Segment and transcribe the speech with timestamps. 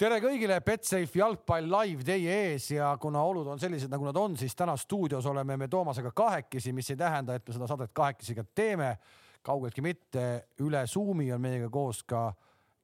[0.00, 4.36] tere kõigile, Betsafe jalgpall live teie ees ja kuna olud on sellised, nagu nad on,
[4.40, 8.36] siis täna stuudios oleme me Toomasega kahekesi, mis ei tähenda, et me seda saadet kahekesi
[8.38, 8.94] ka teeme.
[9.42, 10.22] kaugeltki mitte,
[10.60, 12.30] üle Zoomi on meiega koos ka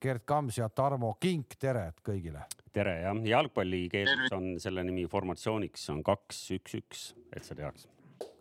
[0.01, 2.45] Gerd Kams ja Tarmo Kink, tere kõigile.
[2.73, 7.89] tere jah, jalgpallikeeles on selle nimi formatsiooniks on kaks, üks, üks, et sa teaks.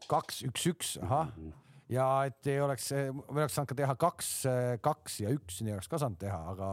[0.08, 1.32] kaks, üks, üks, ahah
[1.90, 4.36] ja et ei oleks, me oleks saanud ka teha kaks,
[4.84, 6.72] kaks ja üks, nii oleks ka saanud teha, aga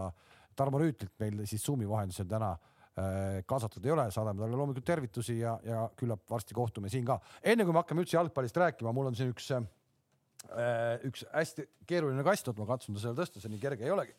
[0.56, 5.38] Tarmo Rüütlit meil siis Zoomi vahendusel täna äh, kaasatud ei ole, saadame talle loomulikult tervitusi
[5.40, 7.18] ja, ja küllap varsti kohtume siin ka.
[7.42, 12.24] enne kui me hakkame üldse jalgpallist rääkima, mul on siin üks, äh, üks hästi keeruline
[12.26, 14.16] kast, oot ma katsun ta seal tõsta, see nii kerge ei olegi.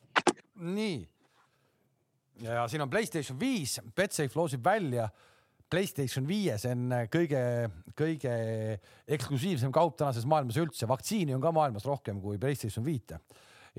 [0.63, 0.97] nii.
[2.47, 5.09] ja siin on Playstation viis, Betsafe loosib välja
[5.73, 7.39] Playstation viie, see on kõige,
[7.97, 8.33] kõige
[9.15, 13.17] eksklusiivsem kaup tänases maailmas üldse, vaktsiini on ka maailmas rohkem kui Playstation viite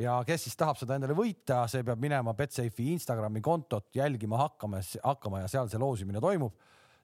[0.00, 4.82] ja kes siis tahab seda endale võita, see peab minema Betsafe'i Instagrami kontot jälgima hakkama,
[5.04, 6.54] hakkama ja seal see loosimine toimub.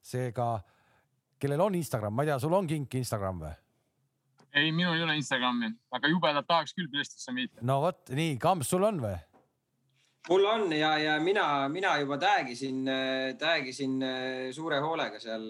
[0.02, 0.54] seega,
[1.38, 3.56] kellel on Instagram, ma ei tea, sul on kink Instagram või?
[4.56, 7.60] ei, minul ei ole Instagrami, aga jubedalt tahaks küll PlayStation viite.
[7.62, 9.18] no vot, nii, Kams, sul on või?
[10.28, 12.82] mul on ja, ja mina, mina juba tag'isin,
[13.40, 14.00] tag'isin
[14.56, 15.46] suure hoolega seal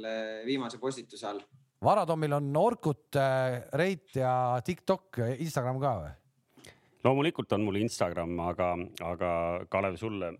[0.46, 1.40] viimase postituse all.
[1.80, 3.16] Varatomil on Orkut,
[3.80, 4.32] Reit ja
[4.64, 6.16] TikTok, Instagram ka või?
[7.04, 8.72] Loomulikult on mul Instagram, aga,
[9.12, 9.30] aga
[9.72, 10.34] Kalev, sulle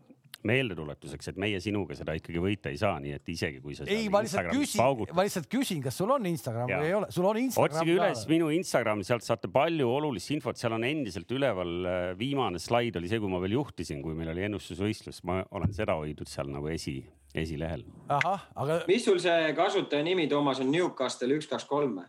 [0.46, 3.84] meeldetuletuseks, et meie sinuga seda ikkagi võita ei saa, nii et isegi kui sa.
[3.90, 4.80] ei, ma lihtsalt küsin,
[5.16, 6.78] ma lihtsalt küsin, kas sul on Instagram ja.
[6.80, 7.76] või ei ole, sul on Instagram.
[7.76, 11.74] otsige üles minu Instagram, sealt saate palju olulist infot, seal on endiselt üleval.
[11.90, 15.74] Äh, viimane slaid oli see, kui ma veel juhtisin, kui meil oli ennustusvõistlus, ma olen
[15.76, 16.96] seda hoidnud seal nagu esi,
[17.36, 17.84] esilehel.
[18.08, 18.80] ahah, aga.
[18.88, 22.08] mis sul see kasutaja nimi, Toomas, on Newcastle üks, kaks, kolm või?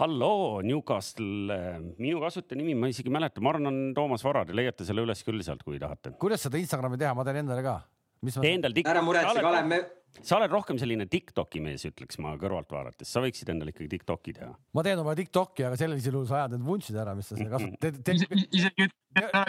[0.00, 1.58] Halloo, Newcastle,
[2.02, 5.04] minu kasutaja nimi ma isegi ei mäleta, ma arvan, on Toomas Varad ja leiate selle
[5.06, 6.16] üles küll sealt, kui tahate.
[6.20, 7.76] kuidas seda Instagrami teha, ma teen endale ka.
[8.40, 8.74] tee endal.
[8.84, 9.80] ära muretse, Kalev, me
[10.22, 14.34] sa oled rohkem selline Tiktoki mees, ütleks ma kõrvalt vaadates, sa võiksid endale ikkagi Tiktoki
[14.36, 14.52] teha.
[14.76, 17.50] ma teen oma Tiktoki, aga sellisel juhul sa ajad need vuntsid ära, mis sa seal
[17.52, 18.00] kasutad.
[18.54, 18.88] isegi,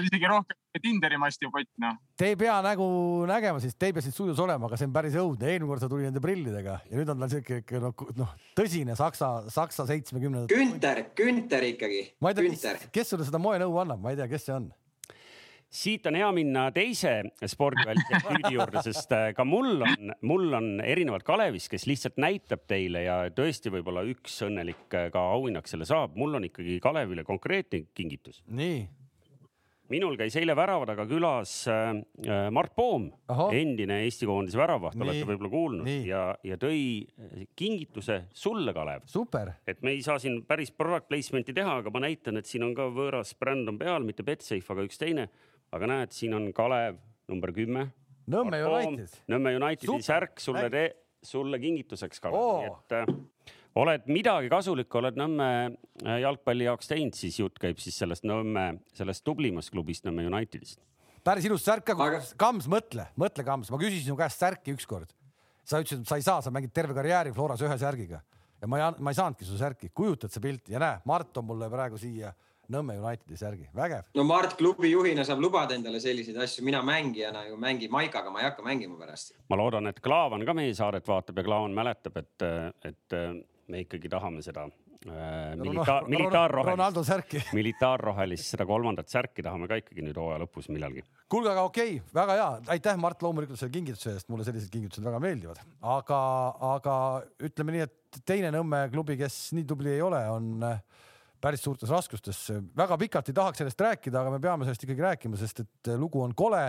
[0.07, 1.97] isegi rohkem Tinderi masti pott, noh.
[2.19, 2.85] Te ei pea nägu
[3.29, 5.51] nägema, siis te ei pea siin stuudios olema, aga see on päris õudne.
[5.51, 8.97] eelmine kord ta tuli nende prillidega ja nüüd on tal siuke ikka noh, noh tõsine
[8.99, 10.49] saksa, saksa seitsmekümnenda.
[10.51, 12.01] Günter, Günter ikkagi.
[12.19, 14.67] ma ei tea, kes sulle seda moenõu annab, ma ei tea, kes see on
[15.75, 17.13] siit on hea minna teise
[17.51, 22.65] spordivälise küüdi juurde, sest äh, ka mul on, mul on erinevalt Kalevist, kes lihtsalt näitab
[22.69, 27.25] teile ja tõesti võib-olla üks õnnelik äh, ka auhinnaks selle saab, mul on ikkagi Kalevile
[27.27, 28.43] konkreetne kingitus.
[28.47, 28.85] nii
[29.91, 31.91] minul käis eile värava taga külas äh,
[32.53, 33.09] Mart Poom,
[33.53, 36.05] endine Eesti koondise väravaht, olete võib-olla kuulnud nii.
[36.09, 37.05] ja, ja tõi
[37.57, 39.05] kingituse sulle, Kalev.
[39.11, 39.53] super.
[39.67, 42.73] et me ei saa siin päris product placement'i teha, aga ma näitan, et siin on
[42.77, 45.29] ka võõras bränd on peal, mitte Betsafe, aga üks teine
[45.75, 46.99] aga näed, siin on Kalev
[47.31, 47.89] number kümme.
[48.31, 49.19] Nõmme United.
[49.29, 50.85] Nõmme Unitedi särk sulle,
[51.25, 56.89] sulle kingituseks, Kalev oh., nii et äh, oled midagi kasulikku, oled Nõmme äh, jalgpalli jaoks
[56.89, 60.79] teinud, siis jutt käib siis sellest Nõmme, sellest tublimast klubist Nõmme Unitedist.
[61.25, 65.13] päris ilus särk aga..., Kams, mõtle, mõtle, Kams, ma küsisin sinu käest särki ükskord.
[65.65, 68.21] sa ütlesid, et sa ei saa, sa mängid terve karjääri Floras ühe särgiga
[68.61, 71.47] ja ma ei, ma ei saanudki su särki, kujutad sa pilti ja näe, Mart on
[71.49, 72.31] mulle praegu siia
[72.73, 74.07] Nõmme Unitedi särgi, vägev.
[74.17, 78.41] no Mart klubi juhina saab lubada endale selliseid asju, mina mängijana ju mängin Maikaga, ma
[78.41, 79.35] ei hakka mängima pärast.
[79.49, 82.47] ma loodan, et Klaavan ka meie saadet vaatab ja Klaavan mäletab, et,
[82.89, 83.19] et
[83.67, 90.17] me ikkagi tahame seda äh, militaar, militaarrohelist, militaarrohelist, seda kolmandat särki tahame ka ikkagi nüüd
[90.19, 91.05] hooaja lõpus millalgi.
[91.29, 95.05] kuulge, aga okei okay,, väga hea, aitäh, Mart, loomulikult selle kingituse eest, mulle sellised kingitused
[95.05, 95.61] väga meeldivad,
[95.95, 96.21] aga,
[96.75, 96.97] aga
[97.49, 100.79] ütleme nii, et teine Nõmme klubi, kes nii tubli ei ole, on äh,
[101.45, 102.39] päris suurtes raskustes.
[102.77, 106.23] väga pikalt ei tahaks sellest rääkida, aga me peame sellest ikkagi rääkima, sest et lugu
[106.23, 106.65] on kole.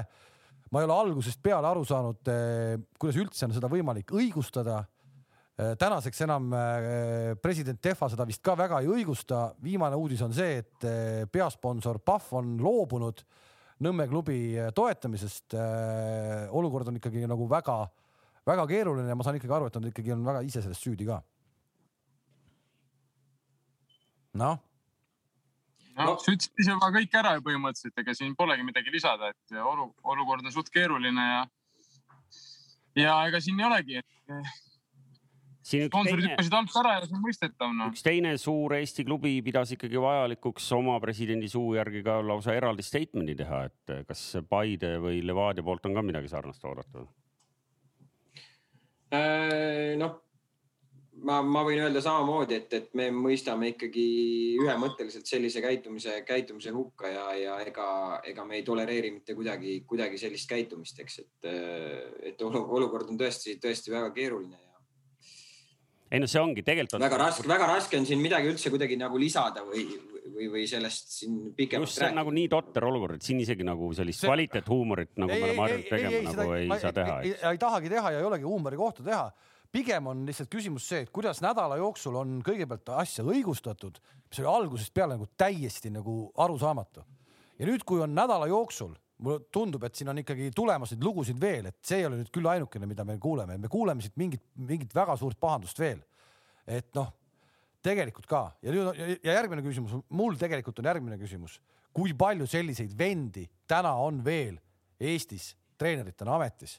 [0.71, 4.81] ma ei ole algusest peale aru saanud, eh, kuidas üldse on seda võimalik õigustada.
[5.57, 9.55] Eh, tänaseks enam eh, president Tehva seda vist ka väga ei õigusta.
[9.63, 13.25] viimane uudis on see, et peasponsor Pahv on loobunud
[13.77, 15.53] Nõmme klubi toetamisest.
[16.51, 20.25] olukord on ikkagi nagu väga-väga keeruline ja ma saan ikkagi aru, et nad ikkagi on
[20.25, 21.21] väga ise selles süüdi ka
[24.37, 24.66] noh
[25.97, 29.33] no, no sa ütlesid ise juba kõik ära ju põhimõtteliselt, ega siin polegi midagi lisada,
[29.33, 31.43] et olu, olukord on suht keeruline ja,
[33.01, 34.51] ja ega siin ei olegi, et.
[35.67, 37.91] sponsorid hüppasid alt ära ja see on mõistetav no..
[37.93, 42.87] üks teine suur Eesti klubi pidas ikkagi vajalikuks oma presidendi suu järgi ka lausa eraldi
[42.87, 47.09] statement'i teha, et kas Paide või Levadia poolt on ka midagi sarnast oodata?
[49.15, 50.26] Äh, noh
[51.25, 54.07] ma, ma võin öelda samamoodi, et, et me mõistame ikkagi
[54.61, 57.89] ühemõtteliselt sellise käitumise, käitumise hukka ja, ja ega,
[58.27, 61.51] ega me ei tolereeri mitte kuidagi, kuidagi sellist käitumist, eks, et,
[62.33, 64.83] et olukord on tõesti, tõesti väga keeruline ja.
[66.13, 67.07] ei no see ongi tegelikult on.
[67.07, 69.89] väga raske, väga raske on siin midagi üldse kuidagi nagu lisada või,
[70.27, 72.05] või, või sellest siin pikemalt rääkida.
[72.05, 74.31] see on nagu nii totter olukord, et siin isegi nagu sellist see...
[74.31, 77.21] kvaliteethuumorit nagu ei, me oleme harjunud tegema, nagu ei, ei saa teha.
[77.25, 79.29] ei, ei tahagi teha ja ei olegi huumori kohta teha
[79.77, 84.49] pigem on lihtsalt küsimus see, et kuidas nädala jooksul on kõigepealt asja õigustatud, mis oli
[84.49, 87.05] algusest peale nagu täiesti nagu arusaamatu.
[87.59, 88.95] ja nüüd, kui on nädala jooksul,
[89.25, 92.33] mulle tundub, et siin on ikkagi tulemas neid lugusid veel, et see ei ole nüüd
[92.33, 96.01] küll ainukene, mida me kuuleme, me kuuleme siit mingit, mingit väga suurt pahandust veel.
[96.67, 97.13] et noh,
[97.85, 98.43] tegelikult ka.
[98.63, 101.61] Ja nüüd ja järgmine küsimus, mul tegelikult on järgmine küsimus,
[101.95, 104.59] kui palju selliseid vendi täna on veel
[105.01, 106.79] Eestis treeneritena ametis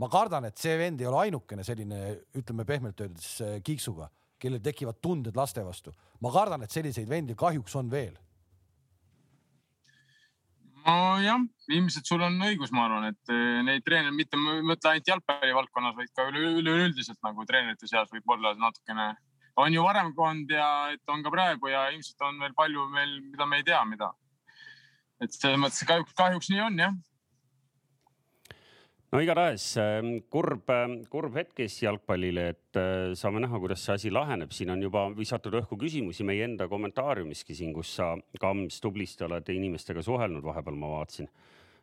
[0.00, 2.00] ma kardan, et see vend ei ole ainukene selline,
[2.40, 4.08] ütleme pehmelt öeldes äh, kiiksuga,
[4.40, 5.92] kellel tekivad tunded laste vastu.
[6.24, 8.16] ma kardan, et selliseid vendi kahjuks on veel.
[10.80, 11.42] nojah,
[11.76, 15.98] ilmselt sul on õigus, ma arvan, et äh, neid treenereid mitte mõtle ainult jalgpalli valdkonnas,
[15.98, 19.12] vaid ka üleüldiselt nagu treenerite seas võib olla natukene,
[19.60, 23.14] on ju varem olnud ja et on ka praegu ja ilmselt on veel palju veel,
[23.28, 24.14] mida me ei tea, mida.
[25.20, 26.96] et selles mõttes kahjuks, kahjuks nii on jah
[29.10, 33.96] no igatahes ähm, kurb, ähm, kurb hetk Eesti jalgpallile, et äh, saame näha, kuidas see
[33.96, 34.52] asi laheneb.
[34.54, 39.50] siin on juba visatud õhku küsimusi meie enda kommentaariumiski siin, kus sa, Kams, tublisti oled
[39.54, 41.30] inimestega suhelnud, vahepeal ma vaatasin.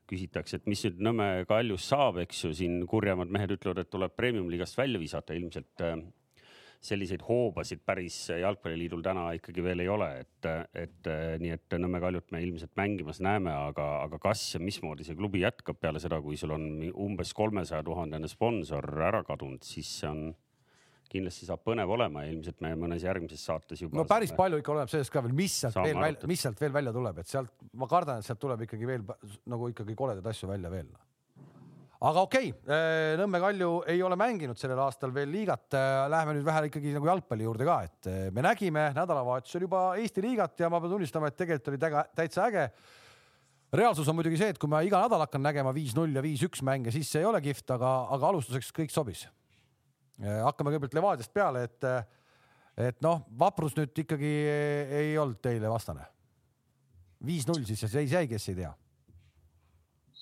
[0.08, 4.14] küsitakse, et mis nüüd Nõmme Kaljus saab, eks ju, siin kurjemad mehed ütlevad, et tuleb
[4.16, 5.98] premium-liigast välja visata, ilmselt äh,
[6.84, 11.10] selliseid hoobasid päris Jalgpalliliidul täna ikkagi veel ei ole, et, et
[11.42, 15.42] nii et Nõmme Kaljut me ilmselt mängimas näeme, aga, aga kas ja mismoodi see klubi
[15.44, 20.28] jätkab peale seda, kui sul on umbes kolmesaja tuhandene sponsor ära kadunud, siis see on
[21.12, 23.96] kindlasti saab põnev olema ja ilmselt me mõnes järgmises saates juba.
[23.96, 24.42] no päris saame...
[24.42, 27.22] palju ikka oleneb sellest ka veel, mis sealt veel välja, mis sealt veel välja tuleb,
[27.24, 29.06] et sealt ma kardan, et sealt tuleb ikkagi veel
[29.54, 30.90] nagu ikkagi koledaid asju välja veel
[31.98, 35.66] aga okei okay,, äh, Nõmme Kalju ei ole mänginud sellel aastal veel liigat.
[35.78, 39.90] Äh, läheme nüüd vähe ikkagi nagu jalgpalli juurde ka, et äh, me nägime nädalavahetusel juba
[40.02, 42.68] Eesti liigat ja ma pean tunnistama, et tegelikult oli täga, täitsa äge.
[43.74, 46.94] reaalsus on muidugi see, et kui ma iga nädal hakkan nägema viis-null ja viis-üks mänge,
[46.94, 49.28] siis see ei ole kihvt, aga, aga alustuseks kõik sobis.
[50.22, 51.84] hakkame kõigepealt Levadiast peale, et,
[52.78, 54.34] et noh, vaprus nüüd ikkagi
[55.02, 56.06] ei olnud teile vastane.
[57.26, 58.72] viis-null siis ja seis jäi, kes ei tea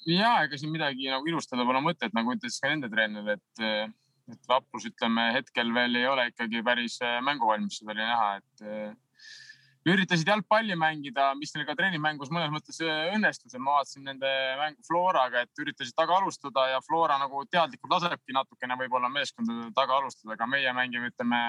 [0.10, 3.64] ja ega siin midagi nagu ilustada pole mõtet, nagu ütles ka nende treener, et,
[4.32, 8.66] et vaprus, ütleme hetkel veel ei ole ikkagi päris äh, mänguvalmis, seda oli näha, et
[8.66, 8.94] äh,
[9.86, 14.32] üritasid jalgpalli mängida, mis neil ka treeningmängus mõnes mõttes õnnestus ja ma vaatasin nende
[14.62, 20.00] mängu Floraga, et üritasid taga alustada ja Flora nagu teadlikult lasebki natukene võib-olla meeskondade taga
[20.00, 21.42] alustada, aga meie mängime, ütleme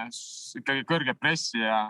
[0.60, 1.86] ikkagi kõrget pressi ja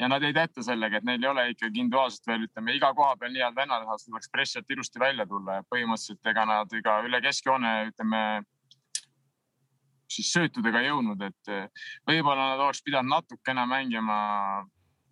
[0.00, 3.16] ja nad ei täita sellega, et neil ei ole ikkagi individuaalselt veel ütleme iga koha
[3.20, 6.74] peal nii head vennad, et tuleks pressi alt ilusti välja tulla ja põhimõtteliselt ega nad
[6.78, 8.22] ega üle keskjoone ütleme
[10.12, 14.18] siis söötudega jõudnud, et eh, võib-olla nad oleks pidanud natukene mängima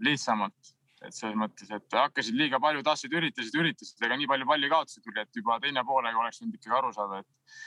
[0.04, 4.68] lihtsamalt, et selles mõttes, et hakkasid liiga palju, tahtsid, üritasid, üritasid, ega nii palju palli
[4.72, 7.60] kaotasid et juba teine poolega oleks võinud ikkagi aru saada, et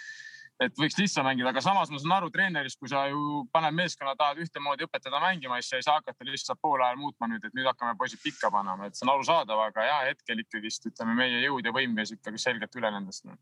[0.61, 4.13] et võiks lihtsam mängida, aga samas ma saan aru treenerist, kui sa ju paned meeskonna,
[4.19, 7.57] tahad ühtemoodi õpetada mängima, siis sa ei saa hakata lihtsalt poole ajal muutma nüüd, et
[7.57, 11.41] nüüd hakkame poisid pikka panema, et see on arusaadav, aga ja hetkel ikkagist ütleme, meie
[11.47, 13.37] jõud ja võim käis ikkagi selgelt üle nendest no..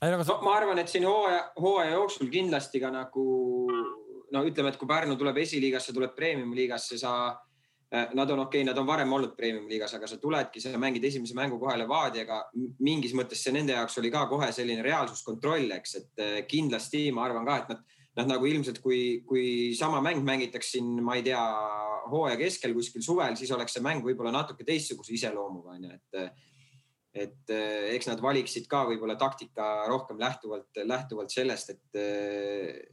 [0.00, 3.24] Ma arvan, et siin hooaja, hooaja jooksul kindlasti ka nagu
[4.32, 7.12] no ütleme, et kui Pärnu tuleb esiliigasse, tuleb premium liigasse, sa
[7.90, 11.04] nad on okei okay,, nad on varem olnud premium liigas, aga sa tuledki, sa mängid
[11.08, 12.44] esimese mängu kohe Levadiaga.
[12.86, 17.24] mingis mõttes see nende jaoks oli ka kohe selline reaalsuskontroll, eks, et äh, kindlasti ma
[17.26, 17.80] arvan ka, et nad,
[18.20, 21.40] nad nagu ilmselt, kui, kui sama mäng mängitaks siin, ma ei tea,
[22.10, 26.46] hooaja keskel kuskil suvel, siis oleks see mäng võib-olla natuke teistsuguse iseloomuga onju, et
[27.10, 31.98] et äh, eks nad valiksid ka võib-olla taktika rohkem lähtuvalt, lähtuvalt sellest, et,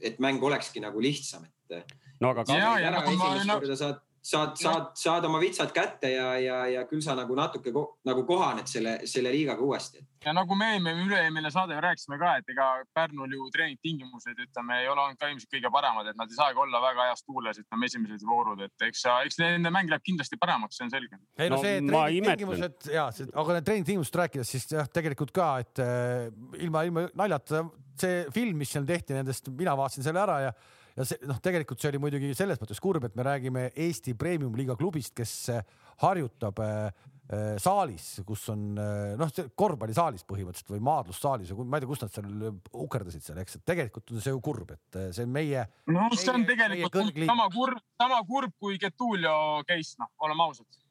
[0.02, 1.94] et mäng olekski nagu lihtsam, et.
[2.18, 2.42] no aga.
[2.50, 3.36] ja, ja nagu ma.
[3.78, 7.84] saad saad, saad, saad oma vitsad kätte ja, ja, ja küll sa nagu natuke ko,
[8.08, 10.02] nagu kohaned selle, selle liigaga uuesti.
[10.24, 14.90] ja nagu me eelmine, üle-eelmine saade rääkisime ka, et ega Pärnul ju treeningtingimused, ütleme, ei
[14.92, 17.88] ole olnud ka ilmselt kõige paremad, et nad ei saagi olla väga heas tuules, ütleme,
[17.88, 21.20] esimesed voorud, et eks, eks nende mäng läheb kindlasti paremaks, see on selge.
[21.38, 25.84] ei no, no see treeningtingimused ja, aga need treeningtingimustest rääkides, siis jah, tegelikult ka, et
[25.84, 26.26] äh,
[26.60, 27.64] ilma, ilma naljata
[27.98, 30.58] see film, mis seal tehti nendest, mina vaatasin selle ära ja
[30.98, 34.76] ja see noh, tegelikult see oli muidugi selles mõttes kurb, et me räägime Eesti Premium-liiga
[34.78, 35.60] klubist, kes äh,
[36.02, 41.84] harjutab äh, äh, saalis, kus on äh, noh, korvpallisaalis põhimõtteliselt või maadlussaalis või ma ei
[41.84, 42.50] tea, kus nad seal
[42.86, 45.64] ukerdasid seal, eks, et tegelikult on see ju kurb, et see on meie.
[45.92, 49.38] no see on tegelikult sama kurb, sama kurb kui Getulio
[49.68, 50.84] case, noh, oleme ausad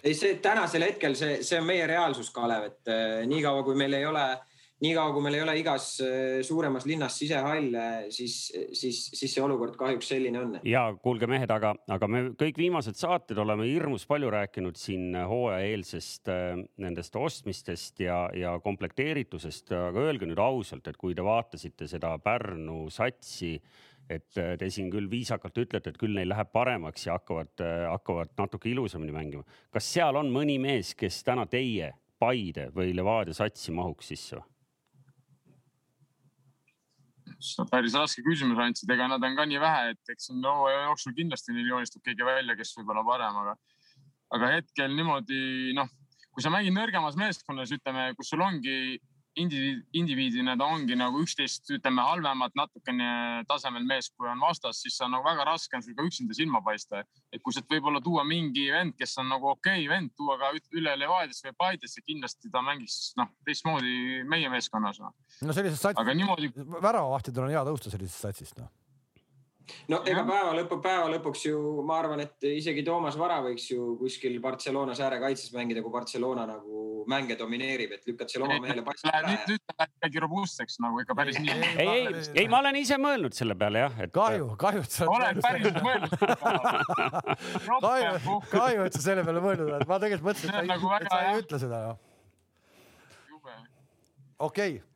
[0.00, 2.94] ei, see tänasel hetkel see, see on meie reaalsus, Kalev, et
[3.28, 4.49] niikaua kui meil ei ole äh,
[4.80, 8.36] niikaua kui meil ei ole igas äh, suuremas linnas sisehalle, siis,
[8.72, 10.56] siis, siis see olukord kahjuks selline on.
[10.66, 16.32] ja kuulge, mehed, aga, aga me kõik viimased saated oleme hirmus palju rääkinud siin hooajaeelsest
[16.32, 22.16] äh, nendest ostmistest ja, ja komplekteeritusest, aga öelge nüüd ausalt, et kui te vaatasite seda
[22.24, 23.56] Pärnu satsi
[24.10, 27.52] et äh, te siin küll viisakalt ütlete, et küll neil läheb paremaks ja hakkavad,
[27.92, 29.44] hakkavad natuke ilusamini mängima.
[29.70, 34.48] kas seal on mõni mees, kes täna teie Paide või Levadia satsi mahuks sisse või?
[37.70, 41.14] Päris raske küsimus andsid, ega nad on ka nii vähe, et eks siin hooaja jooksul
[41.16, 43.56] kindlasti neil joonistub keegi välja, kes võib-olla parem, aga,
[44.36, 45.88] aga hetkel niimoodi noh,
[46.30, 49.00] kui sa mängid nõrgemas meeskonnas, ütleme, kus sul ongi
[49.42, 53.10] indiviid, indiviidina ta ongi nagu üksteist, ütleme halvemat natukene
[53.48, 56.62] tasemel mees, kui on vastas, siis on nagu väga raske on sul ka üksinda silma
[56.64, 57.04] paista.
[57.32, 60.52] et kui sealt võib-olla tuua mingi vend, kes on nagu okei okay, vend, tuua ka
[60.76, 65.14] üle Levadiasse või Paidesse, kindlasti ta mängiks noh, teistmoodi meie meeskonnas no..
[65.42, 66.52] no sellises satsis, niimoodi.
[66.56, 68.70] väravavahtidel on hea tõusta sellisest satsist noh
[69.90, 73.94] no ega päeva lõpu, päeva lõpuks ju ma arvan, et isegi Toomas Vara võiks ju
[74.00, 79.08] kuskil Barcelonas äärekaitses mängida, kui Barcelona nagu mänge domineerib, et lükkad selle oma mehele passi
[79.10, 79.22] ära.
[79.28, 81.56] nüüd, nüüd ta läheb ikkagi robustseks nagu ikka päris nii.
[81.70, 84.12] ei, ei, ei, ma olen ise mõelnud selle peale jah, et.
[84.16, 85.08] kahju, kahju, et sa.
[85.14, 86.12] oled päriselt mõelnud
[87.86, 91.10] kahju, kahju, et sa selle peale mõelnud oled, ma tegelikult mõtlesin, et sa, nagu et
[91.10, 91.82] sa ei ütle seda.
[94.38, 94.89] okei okay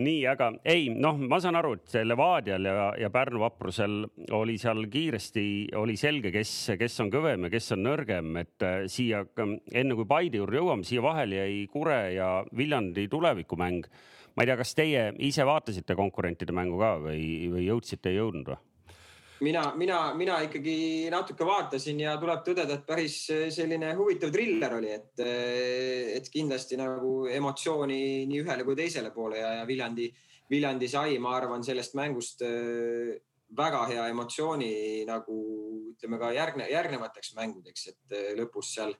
[0.00, 3.98] nii, aga ei, noh, ma saan aru, et Levadial ja, ja Pärnu vaprusel
[4.38, 5.44] oli seal kiiresti,
[5.80, 10.08] oli selge, kes, kes on kõvem ja kes on nõrgem, et äh, siia enne kui
[10.08, 13.86] Paide juurde jõuame, siia vahele jäi Kure ja Viljandi tulevikumäng.
[14.32, 18.54] ma ei tea, kas teie ise vaatasite konkurentide mängu ka või, või jõudsite, ei jõudnud
[18.54, 18.62] või?
[19.42, 23.18] Mina, mina, mina ikkagi natuke vaatasin ja tuleb tõdeda, et päris
[23.54, 25.22] selline huvitav triller oli, et,
[26.16, 30.08] et kindlasti nagu emotsiooni nii ühele kui teisele poole ja, ja Viljandi,
[30.50, 32.44] Viljandi sai, ma arvan, sellest mängust
[33.56, 34.74] väga hea emotsiooni
[35.08, 35.38] nagu
[35.92, 38.94] ütleme ka järgne, järgnevateks mängudeks, et lõpus seal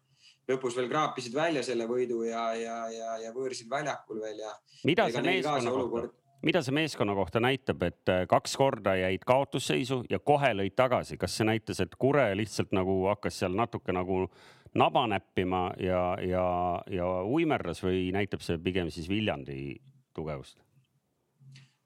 [0.51, 4.51] lõpus veel kraapisid välja selle võidu ja, ja, ja, ja võõrsil väljakul veel ja.
[4.89, 6.11] mida see meeskonna kohta,
[6.43, 11.19] mida see meeskonna kohta näitab, et äh, kaks korda jäid kaotusseisu ja kohe lõid tagasi,
[11.21, 14.27] kas see näitas, et Kure lihtsalt nagu hakkas seal natuke nagu
[14.75, 16.45] naba näppima ja, ja,
[16.91, 19.77] ja uimerdas või näitab see pigem siis Viljandi
[20.15, 20.61] tugevust?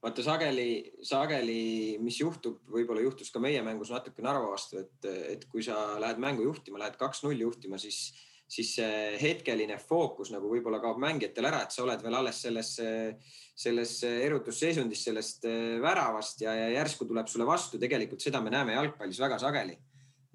[0.06, 5.46] vaata sageli, sageli, mis juhtub, võib-olla juhtus ka meie mängus natuke Narva vastu, et, et
[5.50, 8.12] kui sa lähed mängu juhtima, lähed kaks-null juhtima, siis,
[8.48, 12.76] siis see hetkeline fookus nagu võib-olla kaob mängijatel ära, et sa oled veel alles selles
[13.56, 18.76] selles erutusseisundis sellest äh, väravast ja, ja järsku tuleb sulle vastu, tegelikult seda me näeme
[18.76, 19.78] jalgpallis väga sageli.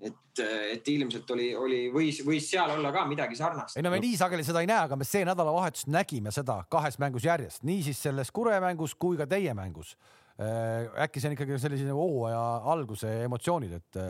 [0.02, 3.78] et, äh, et ilmselt oli, oli, võis, võis seal olla ka midagi sarnast.
[3.78, 6.98] ei no me nii sageli seda ei näe, aga me see nädalavahetus nägime seda kahes
[6.98, 9.94] mängus järjest, nii siis selles Kure mängus kui ka teie mängus.
[10.42, 12.42] Äh, äkki see on ikkagi sellise hooaja
[12.74, 14.02] alguse emotsioonid, et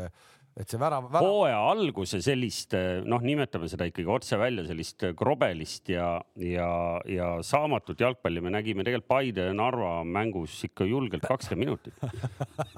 [0.59, 1.25] et see värav, värav....
[1.25, 2.75] hooaja alguse sellist
[3.07, 6.09] noh, nimetame seda ikkagi otse välja, sellist krobelist ja,
[6.43, 6.67] ja,
[7.07, 11.95] ja saamatut jalgpalli me nägime tegelikult Paide ja Narva mängus ikka julgelt kakskümmend minutit.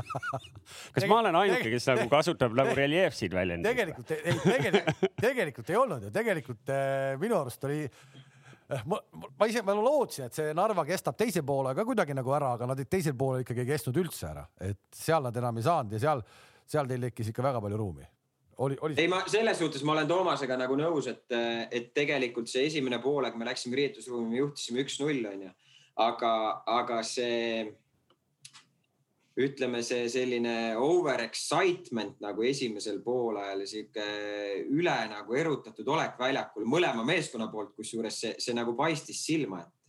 [0.96, 3.74] kas ma olen ainuke, kes nagu kasutab nagu reljeefseid väljendeid?
[3.74, 9.02] tegelikult, ei, tegelikult, tegelikult ei olnud ju, tegelikult eh, minu arust oli eh, ma,
[9.40, 12.70] ma ise, ma lootsin, et see Narva kestab teise poole ka kuidagi nagu ära, aga
[12.70, 16.06] nad teisel poolel ikkagi ei kestnud üldse ära, et seal nad enam ei saanud ja
[16.08, 16.26] seal
[16.70, 18.08] seal teil tekkis ikka väga palju ruumi.
[18.58, 18.96] oli, oli.
[19.02, 21.26] ei, ma selles suhtes ma olen Toomasega nagu nõus, et,
[21.72, 25.54] et tegelikult see esimene poolek me läksime riietusruumi, me juhtisime üks-null onju,
[26.04, 26.34] aga,
[26.82, 27.66] aga see
[29.34, 34.06] ütleme, see selline over excitement nagu esimesel poolajal, sihuke
[34.70, 39.82] üle nagu erutatud olek väljakul mõlema meeskonna poolt, kusjuures see, see nagu paistis silma, et,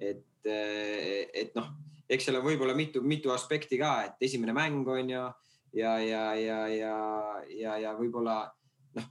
[0.00, 1.68] et, et noh,
[2.08, 5.28] eks seal on võib-olla mitu, mitu aspekti ka, et esimene mäng on ju ja,
[5.72, 6.60] ja, ja, ja,
[7.52, 8.40] ja, ja võib-olla
[8.96, 9.06] noh,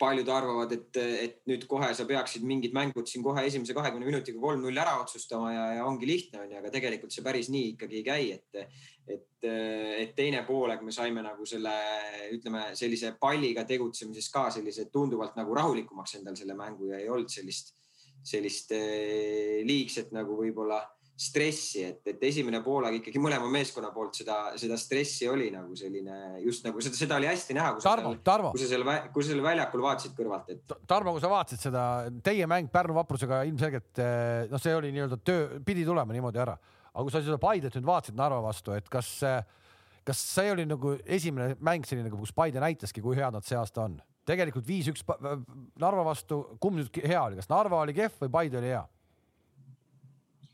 [0.00, 4.40] paljud arvavad, et, et nüüd kohe sa peaksid mingid mängud siin kohe esimese kahekümne minutiga
[4.42, 8.06] kolm-null ära otsustama ja, ja ongi lihtne onju, aga tegelikult see päris nii ikkagi ei
[8.06, 11.74] käi, et, et, et teine poolek me saime nagu selle,
[12.34, 17.32] ütleme sellise palliga tegutsemises ka sellise tunduvalt nagu rahulikumaks endal selle mängu ja ei olnud
[17.32, 17.76] sellist,
[18.22, 20.82] sellist eh, liigset nagu võib-olla
[21.22, 26.42] stressi, et, et esimene poolaeg ikkagi mõlema meeskonna poolt seda, seda stressi oli nagu selline
[26.42, 27.76] just nagu seda, seda oli hästi näha.
[27.84, 28.52] Tarmo, Tarmo.
[28.54, 30.76] kui sa seal, kui sa seal väljakul vaatasid kõrvalt, et.
[30.90, 31.86] Tarmo, kui sa vaatasid seda,
[32.26, 34.02] teie mäng Pärnu vaprusega ilmselgelt
[34.52, 36.56] noh, see oli nii-öelda töö, pidi tulema niimoodi ära,
[36.92, 39.12] aga kui sa seda Paidet nüüd vaatasid Narva vastu, et kas,
[40.06, 43.86] kas see oli nagu esimene mäng selline, kus Paide näitaski, kui head nad see aasta
[43.86, 44.00] on?
[44.28, 45.02] tegelikult viis-üks
[45.82, 48.82] Narva vastu, kumb nüüd hea oli, kas Narva oli kehv või Paide oli hea?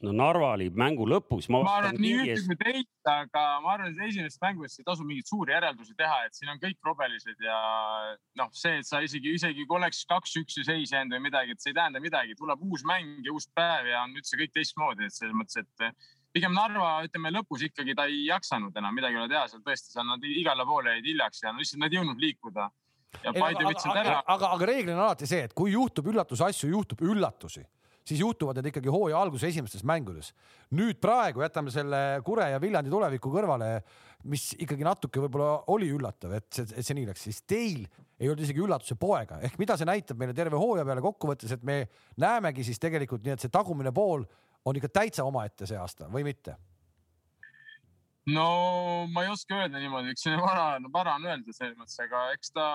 [0.05, 1.49] No Narva oli mängu lõpus.
[1.51, 5.31] ma arvan nii ühte kui teist, aga ma arvan, et esimesest mängust ei tasu mingeid
[5.31, 7.59] suuri järeldusi teha, et siin on kõik robelised ja
[8.39, 11.73] noh, see, et sa isegi, isegi kui oleks kaks-üks seis jäänud või midagi, et see
[11.73, 15.17] ei tähenda midagi, tuleb uus mäng ja uus päev ja on üldse kõik teistmoodi, et
[15.17, 15.89] selles mõttes, et
[16.35, 19.95] pigem Narva, ütleme lõpus ikkagi ta ei jaksanud enam midagi ei ole teha, seal tõesti,
[19.95, 22.69] seal nad igale poole jäid hiljaks ja no lihtsalt nad ei jõudnud liikuda.
[23.67, 24.21] võtsid ära.
[24.21, 27.65] aga, aga reeglina on alati see, et kui juhtub üllatusasju, juhtub üllatusi
[28.09, 30.33] siis juhtuvad need ikkagi hooaja alguse esimestes mängudes.
[30.75, 33.71] nüüd praegu jätame selle Kure ja Viljandi tuleviku kõrvale,
[34.29, 37.85] mis ikkagi natuke võib-olla oli üllatav, et see, et see nii läks, siis teil
[38.19, 39.39] ei olnud isegi üllatuse poega.
[39.47, 41.85] Ehk mida see näitab meile terve hooaja peale kokkuvõttes, et me
[42.19, 44.27] näemegi siis tegelikult nii, et see tagumine pool
[44.65, 46.57] on ikka täitsa omaette see aasta või mitte
[48.35, 52.25] no ma ei oska öelda niimoodi, eks see vara, vara on öelda selles mõttes, aga
[52.37, 52.67] eks ta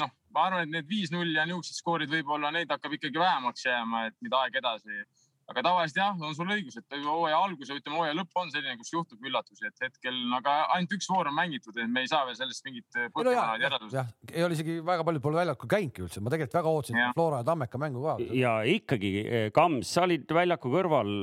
[0.00, 4.06] noh, ma arvan, et need viis-null ja niisugused skoorid võib-olla neid hakkab ikkagi vähemaks jääma,
[4.10, 5.04] et mida aeg edasi.
[5.52, 8.76] Aga tavaliselt jah, on sul õigus, et hooaja algus ja ütleme, hooaja lõpp on selline,
[8.80, 12.24] kus juhtub üllatusi, et hetkel, aga ainult üks voor on mängitud, et me ei saa
[12.28, 13.96] veel sellest mingit põhjamaad järeldust.
[13.98, 17.12] jah, ei ole isegi väga paljud pole väljakul käinudki üldse, ma tegelikult väga ootasin ja.
[17.16, 18.18] Flora ja Tammeka mängu ka.
[18.40, 21.14] ja ikkagi, eh, Kams, sa olid väljaku kõrval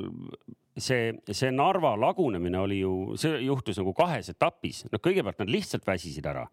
[0.77, 5.87] see, see Narva lagunemine oli ju, see juhtus nagu kahes etapis, noh, kõigepealt nad lihtsalt
[5.87, 6.45] väsisid ära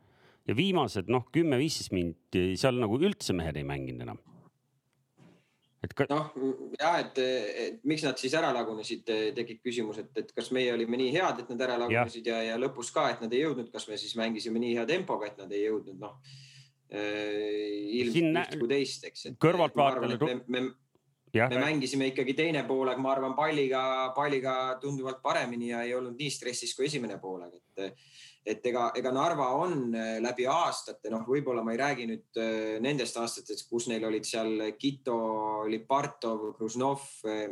[0.49, 4.21] ja viimased noh, kümme-viisteist minti seal nagu üldse mehed ei mänginud enam.
[5.85, 6.07] Et ka...
[6.11, 6.33] noh,
[6.79, 9.05] ja et, et miks nad siis ära lagunesid,
[9.37, 12.55] tekib küsimus, et, et kas meie olime nii head, et nad ära lagunesid ja, ja,
[12.55, 15.41] ja lõpus ka, et nad ei jõudnud, kas me siis mängisime nii hea tempoga, et
[15.41, 16.19] nad ei jõudnud, noh
[16.91, 19.33] äh, ilmselt üht kui teist, eks.
[19.43, 20.69] kõrvaltvaatajale
[21.37, 23.81] Ja, me mängisime ikkagi teine poolaeg, ma arvan, palliga,
[24.17, 28.01] palliga tunduvalt paremini ja ei olnud nii stressis kui esimene poolaeg, et
[28.49, 32.77] et ega, ega Narva on äh, läbi aastate, noh, võib-olla ma ei räägi nüüd äh,
[32.85, 35.19] nendest aastatest, kus neil olid seal Kito,
[35.69, 37.49] Lipartov, Kruznov äh,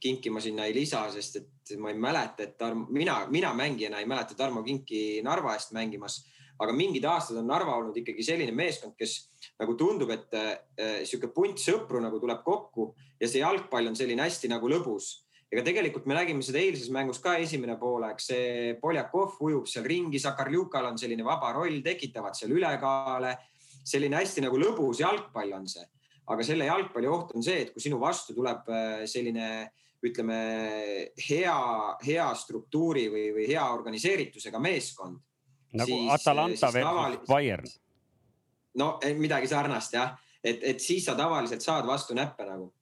[0.00, 4.02] Kinki ma sinna ei lisa, sest et ma ei mäleta, et Tarmo, mina, mina mängijana
[4.02, 6.20] ei mäleta Tarmo Kinki Narva eest mängimas,
[6.60, 9.16] aga mingid aastad on Narva olnud ikkagi selline meeskond, kes
[9.60, 14.26] nagu tundub, et äh, sihuke punt sõpru nagu tuleb kokku ja see jalgpall on selline
[14.26, 15.12] hästi nagu lõbus.
[15.52, 20.20] Ega tegelikult me nägime seda eilses mängus ka esimene poolaeg, see Poljakov ujub seal ringi,
[20.22, 23.36] Sakarljukal on selline vaba roll, tekitavad seal ülekaale.
[23.84, 25.84] selline hästi nagu lõbus jalgpall on see,
[26.32, 29.70] aga selle jalgpalli oht on see, et kui sinu vastu tuleb äh, selline
[30.04, 30.38] ütleme
[31.28, 31.58] hea,
[32.04, 35.20] hea struktuuri või, või hea organiseeritusega meeskond.
[35.72, 37.18] nagu siis, Atalanta või tavali...
[37.28, 37.72] Bayern
[38.80, 42.72] no midagi sarnast jah, et, et siis sa tavaliselt saad vastu näppe nagu.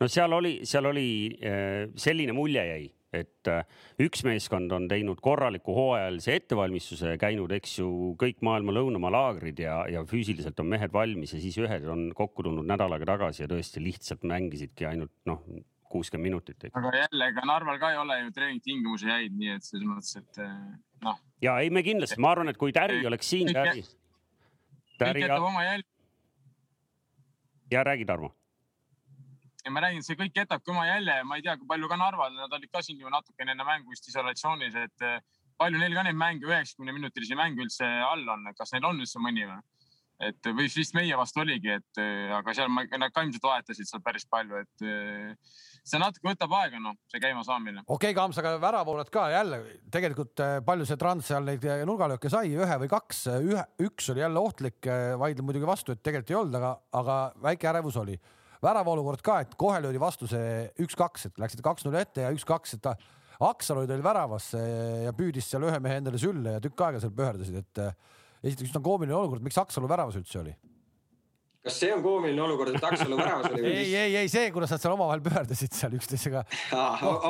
[0.00, 1.08] No seal oli, seal oli
[1.40, 7.78] eh, selline mulje jäi, et eh, üks meeskond on teinud korraliku hooajalise ettevalmistuse, käinud, eks
[7.80, 12.10] ju, kõik maailma lõunamaa laagrid ja, ja füüsiliselt on mehed valmis ja siis ühed on
[12.16, 15.42] kokku tulnud nädal aega tagasi ja tõesti lihtsalt mängisidki ainult noh,
[15.90, 16.68] kuuskümmend minutit.
[16.72, 20.42] aga jälle, ega Narval ka ei ole ju treeningtingimusi häid, nii et selles mõttes, et
[21.06, 21.20] noh.
[21.44, 23.52] ja ei, me kindlasti, ma arvan, et kui Täri oleks siin,
[24.96, 25.86] Täri kõik jätab oma jälg.
[27.70, 28.32] ja räägi, Tarmo.
[29.66, 32.34] Ja ma räägin, see kõik jätabki oma jälje, ma ei tea, kui palju ka Narval,
[32.38, 35.16] nad olid ka siin ju natukene enne mängu vist isolatsioonis, et eh,
[35.58, 39.22] palju neil ka neid mänge, üheksakümne minutilisi mänge üldse all on, kas neil on üldse
[39.22, 39.64] mõni või?
[40.26, 43.90] et või vist meie vastu oligi, et äh, aga seal ma, nad ka ilmselt vahetasid
[43.90, 47.82] seal päris palju, et äh, see natuke võtab aega, noh, see käimasaamine.
[47.84, 49.60] okei okay,, Kams, aga väravooled ka jälle
[49.92, 54.40] tegelikult palju see Trans seal neid nurgalööke sai, ühe või kaks, ühe, üks oli jälle
[54.40, 54.78] ohtlik,
[55.20, 58.16] vaidlen muidugi vastu, et tegelikult ei olnud, aga, aga väike ärevus oli.
[58.64, 62.84] Väravaolukord ka, et kohe löödi vastu see üks-kaks, et läksid kaks-null ette ja üks-kaks, et
[62.84, 62.96] ta
[63.46, 67.58] Aksalu oli väravas ja püüdis seal ühe mehe endale sülle ja tükk aega seal pöördasid,
[67.60, 67.82] et
[68.42, 70.54] esiteks just on koomiline olukord, miks Aksalu väravas üldse oli?
[71.66, 73.62] Kas see on koomiline olukord, et Aksalu väravas oli?
[73.70, 76.44] ei, ei, ei see, kuidas nad seal omavahel pöördasid seal üksteisega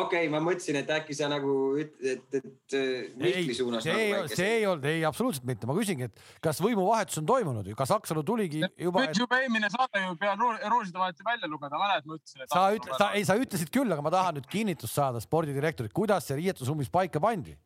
[0.03, 2.77] okei ma mõtlesin, et äkki sa nagu ütled, et, et
[3.23, 3.87] Mihkli suunas.
[3.87, 7.29] see nagu ei, see ei olnud, ei absoluutselt mitte, ma küsingi, et kas võimuvahetus on
[7.29, 9.03] toimunud, kas Aksalu tuligi juba?
[9.03, 12.49] võiks juba eelmine saade ju peale rooside vaheti välja lugeda, mäletad, ma ütlesin.
[12.53, 16.29] sa ütle, sa ei, sa ütlesid küll, aga ma tahan nüüd kinnitust saada spordidirektorilt, kuidas
[16.29, 17.57] see riietusruumis paika pandi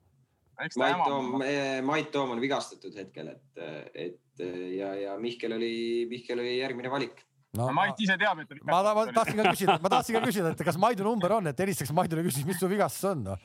[0.61, 3.61] Mait Toom, eh, Mait Toom on vigastatud hetkel, et,
[3.95, 4.43] et
[4.77, 5.75] ja, ja Mihkel oli,
[6.11, 7.23] Mihkel oli järgmine valik.
[7.57, 8.53] no, no Mait ise teab, et.
[8.69, 11.65] ma, ma tahtsin ka küsida, ma tahtsin ka küsida, et kas Maidu number on, et
[11.65, 13.39] helistaks Maidule, küsiks, mis su vigastus on no..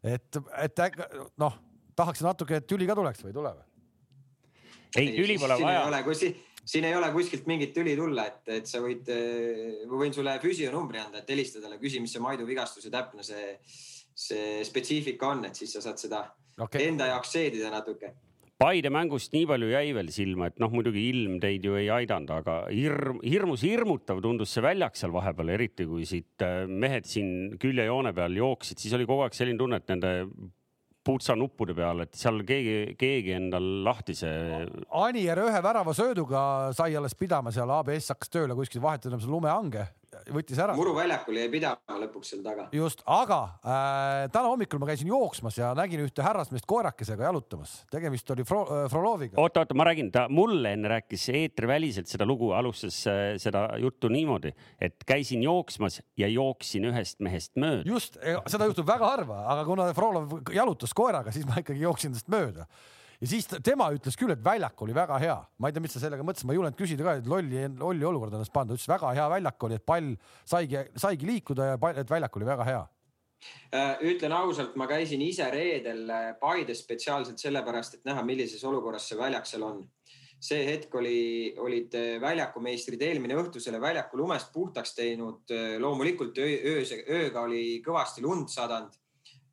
[0.00, 0.82] et, et
[1.40, 1.60] noh,
[1.98, 3.68] tahaks natuke, et tüli ka tuleks või ei tule või?
[4.96, 6.02] ei, tüli pole vaja.
[6.64, 9.08] siin ei ole kuskilt mingit tüli tulla, et, et sa võid,
[9.88, 13.58] ma võin sulle füsionumbri anda, et helista talle, küsi, mis see Maidu vigastuse täpne see,
[14.14, 16.22] see spetsiifika on, et siis sa saad seda
[16.58, 16.88] okay.
[16.88, 18.12] enda jaoks seedida natuke
[18.62, 22.30] Paide mängust nii palju jäi veel silma, et noh, muidugi ilm teid ju ei aidanud,
[22.30, 27.56] aga hirm, hirmus hirmutav tundus see väljak seal vahepeal, eriti kui siit äh, mehed siin
[27.58, 30.12] küljejoone peal jooksid, siis oli kogu aeg selline tunne, et nende
[31.02, 34.30] putsanuppude peal, et seal keegi, keegi endal lahtise.
[35.00, 36.44] Anier ühe värava sööduga
[36.78, 39.88] sai alles pidama seal, ABS hakkas tööle kuskil, selle lumehange
[40.30, 40.76] võttis ära.
[40.78, 42.68] Muru väljakul jäi pidama lõpuks seal taga.
[42.74, 48.30] just, aga äh, täna hommikul ma käisin jooksmas ja nägin ühte härrasmeest koerakesega jalutamas, tegemist
[48.34, 49.40] oli Fro äh, Froloviga.
[49.42, 54.12] oota, oota, ma räägin, ta mulle enne rääkis eetriväliselt seda lugu, alustas äh, seda juttu
[54.12, 57.86] niimoodi, et käisin jooksmas ja jooksin ühest mehest mööda.
[57.88, 62.30] just, seda juhtub väga harva, aga kuna Frolov jalutas koeraga, siis ma ikkagi jooksin tast
[62.32, 62.68] mööda
[63.22, 66.02] ja siis tema ütles küll, et väljak oli väga hea, ma ei tea, mis ta
[66.02, 69.12] sellega mõtles, ma ei julgenud küsida ka, et lolli, lolli olukorda ennast panna, ütles väga
[69.14, 70.10] hea väljak oli, et pall
[70.42, 72.82] saigi, saigi liikuda ja pall, et väljak oli väga hea.
[73.74, 79.08] Äh, ütlen ausalt, ma käisin ise reedel äh, Paides spetsiaalselt sellepärast, et näha, millises olukorras
[79.10, 79.82] see väljak seal on.
[80.42, 85.54] see hetk oli, olid äh, väljakumeistrid eelmine õhtu selle väljaku lumest puhtaks teinud.
[85.78, 89.01] loomulikult öö, öö, ööga oli kõvasti lund sadanud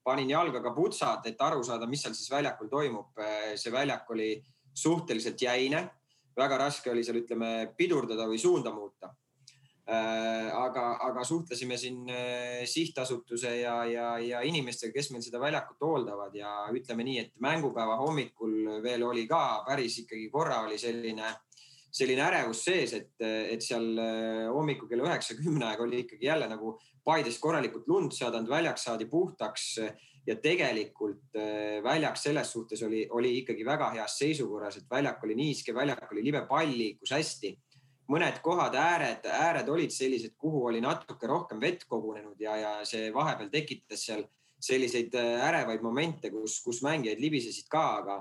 [0.09, 3.23] panin jalgaga putsad, et aru saada, mis seal siis väljakul toimub.
[3.55, 4.33] see väljak oli
[4.73, 5.85] suhteliselt jäine,
[6.37, 9.13] väga raske oli seal, ütleme, pidurdada või suunda muuta.
[9.89, 16.35] aga, aga suhtlesime siin eh, sihtasutuse ja, ja, ja inimestega, kes meil seda väljakut hooldavad
[16.37, 21.31] ja ütleme nii, et mängupäeva hommikul veel oli ka päris ikkagi korra oli selline
[21.91, 26.49] selline ärevus sees, et, et seal eh, hommikul kella üheksa, kümne aega oli ikkagi jälle
[26.51, 29.71] nagu Paides korralikult lund sadanud, väljak saadi puhtaks
[30.29, 35.37] ja tegelikult äh, väljak selles suhtes oli, oli ikkagi väga heas seisukorras, et väljak oli
[35.39, 37.57] niiske, väljak oli libe, pall liikus hästi.
[38.09, 43.11] mõned kohad, ääred, ääred olid sellised, kuhu oli natuke rohkem vett kogunenud ja, ja see
[43.13, 44.23] vahepeal tekitas seal
[44.59, 48.17] selliseid äh, ärevaid momente, kus, kus mängijad libisesid ka, aga,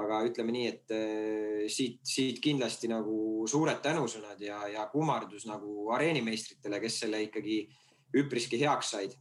[0.00, 5.90] aga ütleme nii, et äh, siit, siit kindlasti nagu suured tänusõnad ja, ja kummardus nagu
[5.94, 7.62] areenimeistritele, kes selle ikkagi
[8.18, 9.14] üpriski heaks said.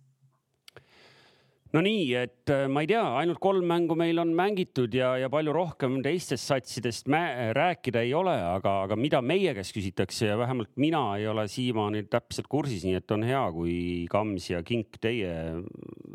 [1.74, 5.30] No nii, et äh, ma ei tea, ainult kolm mängu meil on mängitud ja, ja
[5.34, 10.70] palju rohkem teistest satsidest rääkida ei ole, aga, aga mida meie käest küsitakse ja vähemalt
[10.78, 13.76] mina ei ole siiamaani täpselt kursis, nii et on hea, kui
[14.10, 15.34] Kams ja Kink, teie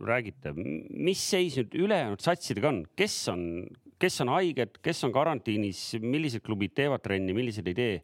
[0.07, 3.45] räägite, mis seis nüüd ülejäänud satsidega on, kes on,
[3.99, 7.99] kes on haiged, kes on karantiinis, millised klubid teevad trenni, millised ei tee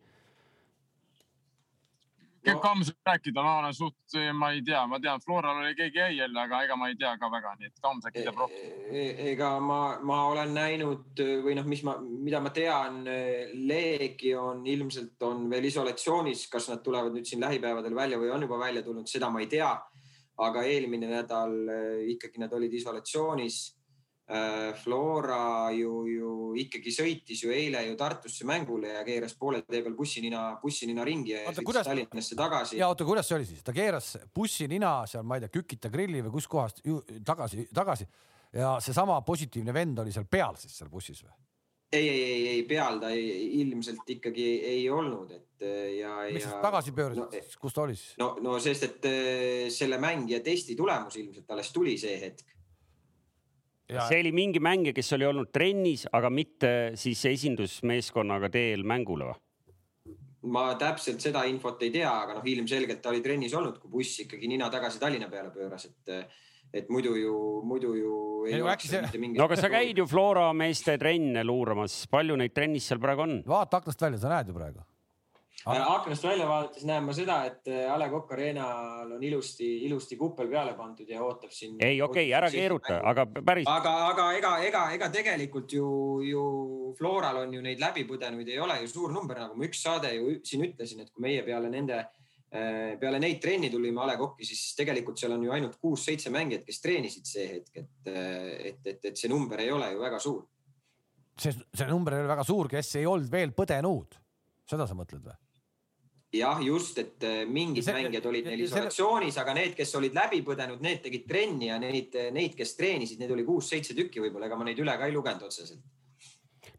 [2.52, 2.60] no.
[2.60, 6.16] Kams võib rääkida, ma olen suht, ma ei tea, ma tean, Floral oli keegi jäi
[6.18, 8.74] jälle, aga ega ma ei tea ka väga, nii et Kams äkki teab rohkem.
[8.90, 13.02] E, e, ega ma, ma olen näinud või noh, mis ma, mida ma tean,
[13.70, 18.60] Leegion ilmselt on veel isolatsioonis, kas nad tulevad nüüd siin lähipäevadel välja või on juba
[18.60, 19.72] välja tulnud, seda ma ei tea.
[20.34, 21.52] aga eelmine nädal
[22.10, 23.58] ikkagi nad olid isolatsioonis
[24.80, 29.92] Flora ju, ju ikkagi sõitis ju eile ju Tartusse mängule ja keeras poole tee peal
[29.98, 31.88] bussinina, bussinina ringi ja oota, sõitis kuidas...
[31.90, 32.78] Tallinnasse tagasi.
[32.80, 36.24] ja oota, kuidas see oli siis, ta keeras bussinina seal, ma ei tea, Kükita grilli
[36.24, 36.80] või kuskohast
[37.20, 38.08] tagasi, tagasi
[38.56, 41.36] ja seesama positiivne vend oli seal peal siis seal bussis või?
[41.92, 43.28] ei, ei, ei, ei peal ta ei,
[43.60, 46.16] ilmselt ikkagi ei olnud, et ja.
[46.32, 48.16] miks sa tagasi pöörasid no,, kus ta oli siis?
[48.24, 52.53] no, no sest, et äh, selle mängija testi tulemus ilmselt alles tuli see hetk Ja...
[54.08, 59.40] see oli mingi mängija, kes oli olnud trennis, aga mitte siis esindusmeeskonnaga teel mängule või?
[60.52, 64.24] ma täpselt seda infot ei tea, aga noh, ilmselgelt ta oli trennis olnud, kui buss
[64.26, 66.34] ikkagi nina tagasi Tallinna peale pööras, et,
[66.68, 68.16] et muidu ju, muidu ju.
[68.44, 69.30] See...
[69.38, 73.38] no aga sa käid ju Flora meeste trenne luuramas, palju neid trennis seal praegu on?
[73.48, 74.84] vaata aknast välja, sa näed ju praegu
[75.64, 80.16] aknast välja vaadates näen ma seda, et äh, A Le Coq Arena'l on ilusti, ilusti
[80.16, 81.76] kuppel peale pandud ja ootab siin.
[81.80, 83.68] ei, okei okay,, ära keeruta, aga päris.
[83.68, 85.86] aga, aga ega, ega, ega tegelikult ju,
[86.24, 86.42] ju
[86.98, 90.36] Floral on ju neid läbipõdenuid ei ole ju suur number, nagu ma üks saade ju
[90.44, 92.02] siin ütlesin, et kui meie peale nende,
[92.52, 96.32] äh, peale neid trenni tulime A Le Coq'i, siis tegelikult seal on ju ainult kuus-seitse
[96.34, 100.20] mängijat, kes treenisid see hetk, et, et, et, et see number ei ole ju väga
[100.20, 100.44] suur.
[101.38, 104.20] see, see number ei ole väga suur, kes ei olnud veel põdenud,
[104.68, 105.40] seda sa mõtled või?
[106.38, 110.40] Jah, just, et äh, mingid see, mängijad olid neil isolatsioonis, aga need, kes olid läbi
[110.46, 114.58] põdenud, need tegid trenni ja neid, neid, kes treenisid, neid oli kuus-seitse tükki võib-olla, ega
[114.58, 115.82] ma neid üle ka ei lugenud otseselt.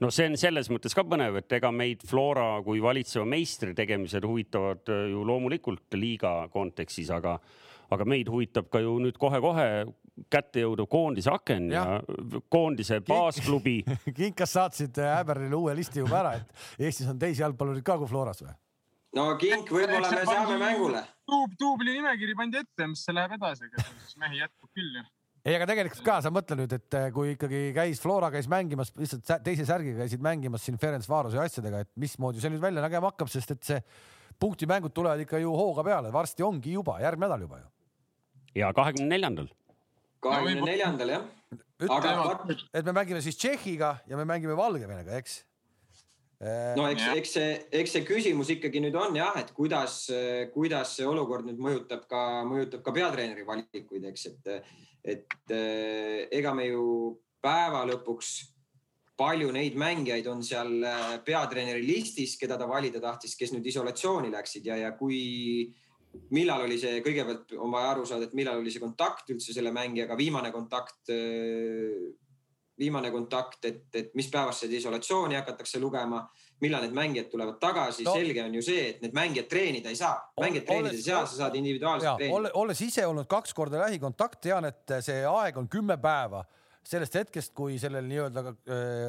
[0.03, 4.25] No see on selles mõttes ka põnev, et ega meid Flora kui valitseva meistri tegemised
[4.27, 7.37] huvitavad äh, ju loomulikult liiga kontekstis, aga,
[7.95, 9.69] aga meid huvitab ka ju nüüd kohe-kohe
[10.31, 13.81] kätte jõudev koondise aken ja, ja koondise baasklubi.
[14.17, 18.43] Kinkas saatsid Häberile uue listi juba ära, et Eestis on teisi jalgpallureid ka kui Floras
[18.43, 18.55] või?
[19.15, 21.04] No kink, võib-olla me saame mängule.
[21.30, 25.04] duub, duubli nimekiri pandi ette, mis see läheb edasi, ega siis mehi jätkub küll ju.
[25.45, 28.91] ei, aga tegelikult ka sa mõtle nüüd, et eh, kui ikkagi käis Flora käis mängimas
[28.99, 33.13] lihtsalt teise särgiga käisid mängimas siin Ferenc Varose asjadega, et mismoodi see nüüd välja nägema
[33.13, 33.80] hakkab, sest et see
[34.41, 37.67] punktimängud tulevad ikka ju hooga peale, varsti ongi juba järgmine nädal juba ju.
[38.62, 39.49] ja kahekümne neljandal.
[40.25, 41.28] kahekümne neljandal jah.
[41.89, 42.15] aga
[42.73, 45.43] et me mängime siis Tšehhiga ja me mängime Valgevenega, eks
[46.75, 50.01] no eks, eks see, eks see küsimus ikkagi nüüd on jah, et kuidas,
[50.53, 54.75] kuidas see olukord nüüd mõjutab ka, mõjutab ka peatreeneri valikuid, eks, et,
[55.15, 56.83] et eh, ega me ju
[57.43, 58.33] päeva lõpuks
[59.15, 64.33] palju neid mängijaid on seal eh, peatreeneri listis, keda ta valida tahtis, kes nüüd isolatsiooni
[64.33, 65.71] läksid ja, ja kui,
[66.35, 69.71] millal oli see, kõigepealt on vaja aru saada, et millal oli see kontakt üldse selle
[69.75, 71.13] mängijaga, viimane kontakt
[72.79, 76.21] viimane kontakt, et, et mis päevast seda isolatsiooni hakatakse lugema,
[76.63, 79.99] millal need mängijad tulevad tagasi no., selge on ju see, et need mängijad treenida ei
[79.99, 80.17] saa.
[80.41, 82.51] mängijad treenida ei saa, sa saad individuaalselt treenida.
[82.59, 86.43] olles ise olnud kaks korda lähikontakt, tean, et see aeg on kümme päeva
[86.85, 88.43] sellest hetkest, kui sellel nii-öelda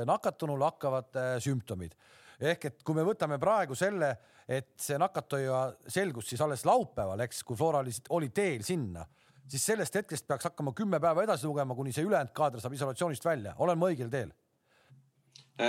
[0.08, 1.92] nakatunul hakkavad sümptomid.
[2.40, 4.14] ehk et kui me võtame praegu selle,
[4.48, 9.04] et see nakatuja selgus siis alles laupäeval, eks, kui Flora oli, oli teel sinna
[9.50, 13.24] siis sellest hetkest peaks hakkama kümme päeva edasi lugema, kuni see ülejäänud kaader saab isolatsioonist
[13.24, 13.54] välja.
[13.58, 14.32] olen ma õigel teel?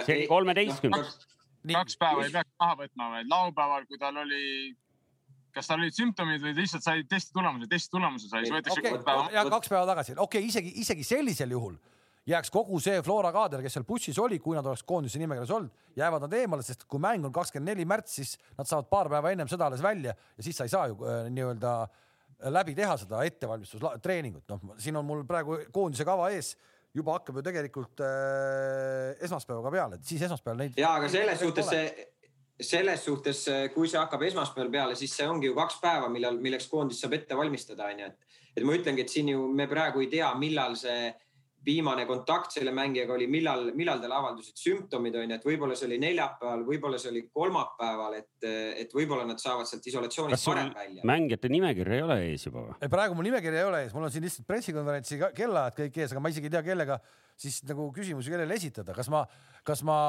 [0.06, 1.18] see oli kolmeteistkümnes.
[1.74, 4.46] kaks päeva ei peaks maha võtma, vaid laupäeval, kui tal oli,
[5.56, 8.96] kas tal olid sümptomid või lihtsalt sai testi tulemuse, testi tulemuse sai, siis võetakse okay,
[8.96, 9.30] kaks päeva.
[9.36, 11.78] ja kaks päeva tagasi, okei okay,, isegi, isegi sellisel juhul
[12.28, 15.86] jääks kogu see Flora kaader, kes seal bussis oli, kui nad oleks koondise nimekirjas olnud,
[15.96, 19.32] jäävad nad eemale, sest kui mäng on kakskümmend neli märts, siis nad saavad paar päeva
[19.32, 22.04] ennem seda alles välja ja siis sa ei saa ju äh, nii-öelda äh,
[22.54, 26.54] läbi teha seda ettevalmistustreeningut, noh, siin on mul praegu koondise kava ees
[26.98, 30.78] juba hakkab ju tegelikult äh, esmaspäevaga peale, siis esmaspäeval neid.
[30.80, 32.08] ja, aga selles suhtes see,
[32.62, 36.70] selles suhtes, kui see hakkab esmaspäeval peale, siis see ongi ju kaks päeva, millal, milleks
[36.72, 40.10] koondis saab ette valmistada, onju, et, et ma ütlengi, et siin ju me praegu ei
[40.14, 41.12] tea, millal see
[41.68, 45.90] viimane kontakt selle mängijaga oli, millal, millal tal avaldusid sümptomid on ju, et võib-olla see
[45.90, 48.48] oli neljapäeval, võib-olla see oli kolmapäeval, et,
[48.84, 51.06] et võib-olla nad saavad sealt isolatsioonist varem välja.
[51.08, 52.92] mängijate nimekirja ei ole ees juba või?
[52.96, 56.24] praegu mul nimekirja ei ole ees, mul on siin lihtsalt pressikonverentsi kellaajad kõik ees, aga
[56.24, 57.00] ma isegi ei tea, kellega
[57.38, 59.26] siis nagu küsimusi kellele esitada, kas ma,
[59.68, 60.00] kas ma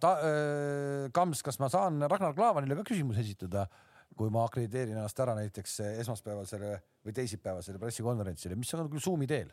[0.00, 3.68] äh, Kams, kas ma saan Ragnar Klavanile ka küsimusi esitada?
[4.18, 6.72] kui ma akrediteerin ennast ära näiteks esmaspäevasele
[7.06, 9.52] või teisipäevasele pressikonverentsile, mis on küll Zoomi teel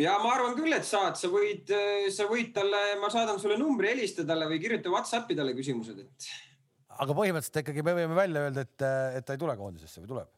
[0.00, 1.70] ja ma arvan küll, et saad, sa võid,
[2.14, 6.30] sa võid talle, ma saadan sulle numbri, helista talle või kirjuta Whatsappi talle küsimused, et.
[6.98, 8.88] aga põhimõtteliselt ikkagi me võime välja öelda, et,
[9.20, 10.32] et ta ei tule koondisesse või tuleb?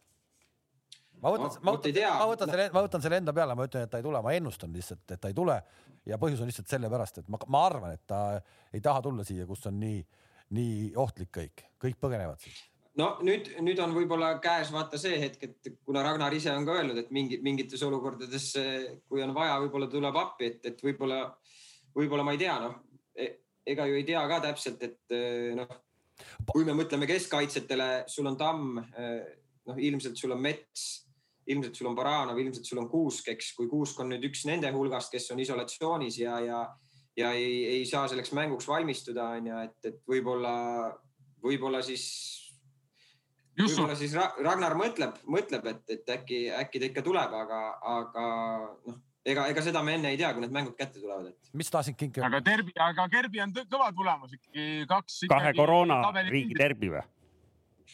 [1.23, 3.93] ma võtan no,, ma, ma võtan selle, ma võtan selle enda peale, ma ütlen, et
[3.93, 5.57] ta ei tule, ma ennustan lihtsalt, et ta ei tule
[6.07, 8.23] ja põhjus on lihtsalt sellepärast, et ma, ma arvan, et ta
[8.77, 10.01] ei taha tulla siia, kus on nii,
[10.59, 15.43] nii ohtlik kõik, kõik põgenevad siit no nüüd, nüüd on võib-olla käes vaata see hetk,
[15.45, 18.53] et kuna Ragnar ise on ka öelnud, et mingi, mingites olukordades,
[19.09, 21.25] kui on vaja, võib-olla tuleb appi, et, et võib-olla,
[21.97, 22.79] võib-olla ma ei tea, noh,
[23.17, 23.33] e,
[23.67, 25.17] ega ju ei tea ka täpselt, et
[25.59, 25.81] noh,
[26.49, 28.79] kui me mõtleme keskkaitsjatele, sul on Tamm,
[29.67, 30.87] noh, ilmselt sul on Mets,
[31.47, 34.71] ilmselt sul on Baranov, ilmselt sul on Kuusk, eks, kui Kuusk on nüüd üks nende
[34.75, 36.63] hulgast, kes on isolatsioonis ja, ja,
[37.19, 40.57] ja ei, ei saa selleks mänguks valmistuda, on ju, et, et võib-olla,
[41.45, 42.07] võib-olla siis
[43.57, 47.61] võib-olla siis Ragnar mõtleb, mõtleb, et, et äkki, äkki ta ikka tuleb, aga,
[47.97, 48.25] aga
[48.89, 51.53] noh, ega, ega seda me enne ei tea, kui need mängud kätte tulevad, et.
[51.57, 55.23] mis tahtsid kinki aga derbi, aga Gerbi on kõva tulemus ikkagi kaks.
[55.33, 57.05] kahe koroonariigi derbi või?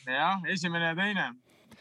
[0.06, 1.30] jah, esimene ja teine.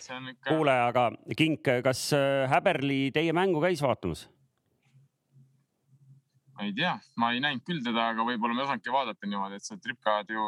[0.02, 0.50] Ikka...
[0.50, 4.26] kuule, aga Kink, kas äh, Häberli teie mängu käis vaatamas?
[6.58, 9.58] ma ei tea, ma ei näinud küll teda, aga võib-olla ma ei osanudki vaadata niimoodi,
[9.58, 10.48] et see tripkad ju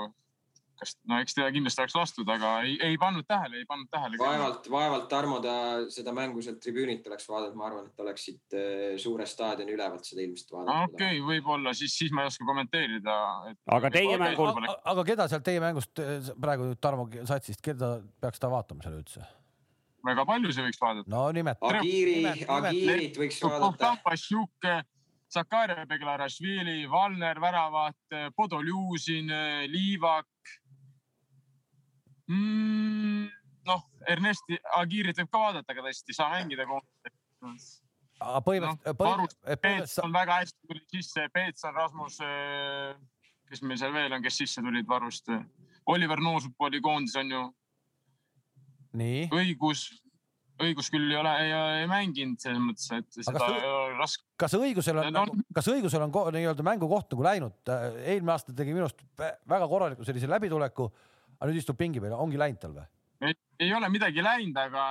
[0.79, 4.19] kas, no eks teda kindlasti oleks lastud, aga ei, ei pannud tähele, ei pannud tähele.
[4.21, 5.55] vaevalt, vaevalt Tarmo ta
[5.93, 10.07] seda mängu sealt tribüünilt oleks vaadanud, ma arvan, et oleks siit äh, suure staadioni ülevalt
[10.07, 10.95] seda ilmselt vaadanud.
[10.95, 13.19] okei okay,, võib-olla siis, siis ma ei oska kommenteerida
[13.51, 13.62] et....
[13.77, 14.51] aga teie mängul.
[14.95, 19.23] aga keda sealt teie mängust äh, praegu Tarmo satsist, keda peaks ta vaatama seal üldse?
[20.03, 21.12] väga palju see võiks vaadata.
[21.12, 21.69] no nimeta.
[21.69, 23.95] Agiiri, Agiirit võiks vaadata.
[24.03, 24.67] Pašjuk,
[25.33, 29.31] Zakaria Beglarashvili, Valner väravat, Podoljuzin,
[29.71, 30.27] Liivak
[32.31, 33.29] mm,?
[33.67, 36.65] noh, Ernesti Agirit võib ka vaadata, aga tõesti ei saa mängida
[38.23, 39.57] aga põhimõtteliselt no,.
[39.63, 42.93] Peets on väga hästi tuli sisse, Peets on Rasmus äh,
[43.53, 45.29] kes meil seal veel on, kes sisse tulid varust.
[45.91, 47.41] Oliver Noosupuu oli koondis on ju,
[49.33, 49.83] õigus,
[50.63, 51.33] õigus küll ei ole,
[51.81, 54.23] ei mänginud selles mõttes, et seda kas- ei ole raske.
[54.39, 57.57] kas õigusel on No- kas õigusel on nii-öelda mängukoht nagu läinud?
[58.05, 60.88] eelmine aasta tegi minu arust vä- väga korraliku sellise läbituleku,
[61.39, 62.89] aga nüüd istub pingi peal, ongi läinud tal või?
[63.24, 64.84] ei, ole midagi läinud, aga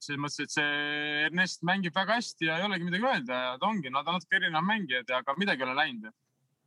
[0.00, 3.68] selles mõttes, et see Ernest mängib väga hästi ja ei olegi midagi öelda ja ta
[3.68, 6.16] ongi, nad on natuke erinevad mängijad, aga midagi ei ole läinud.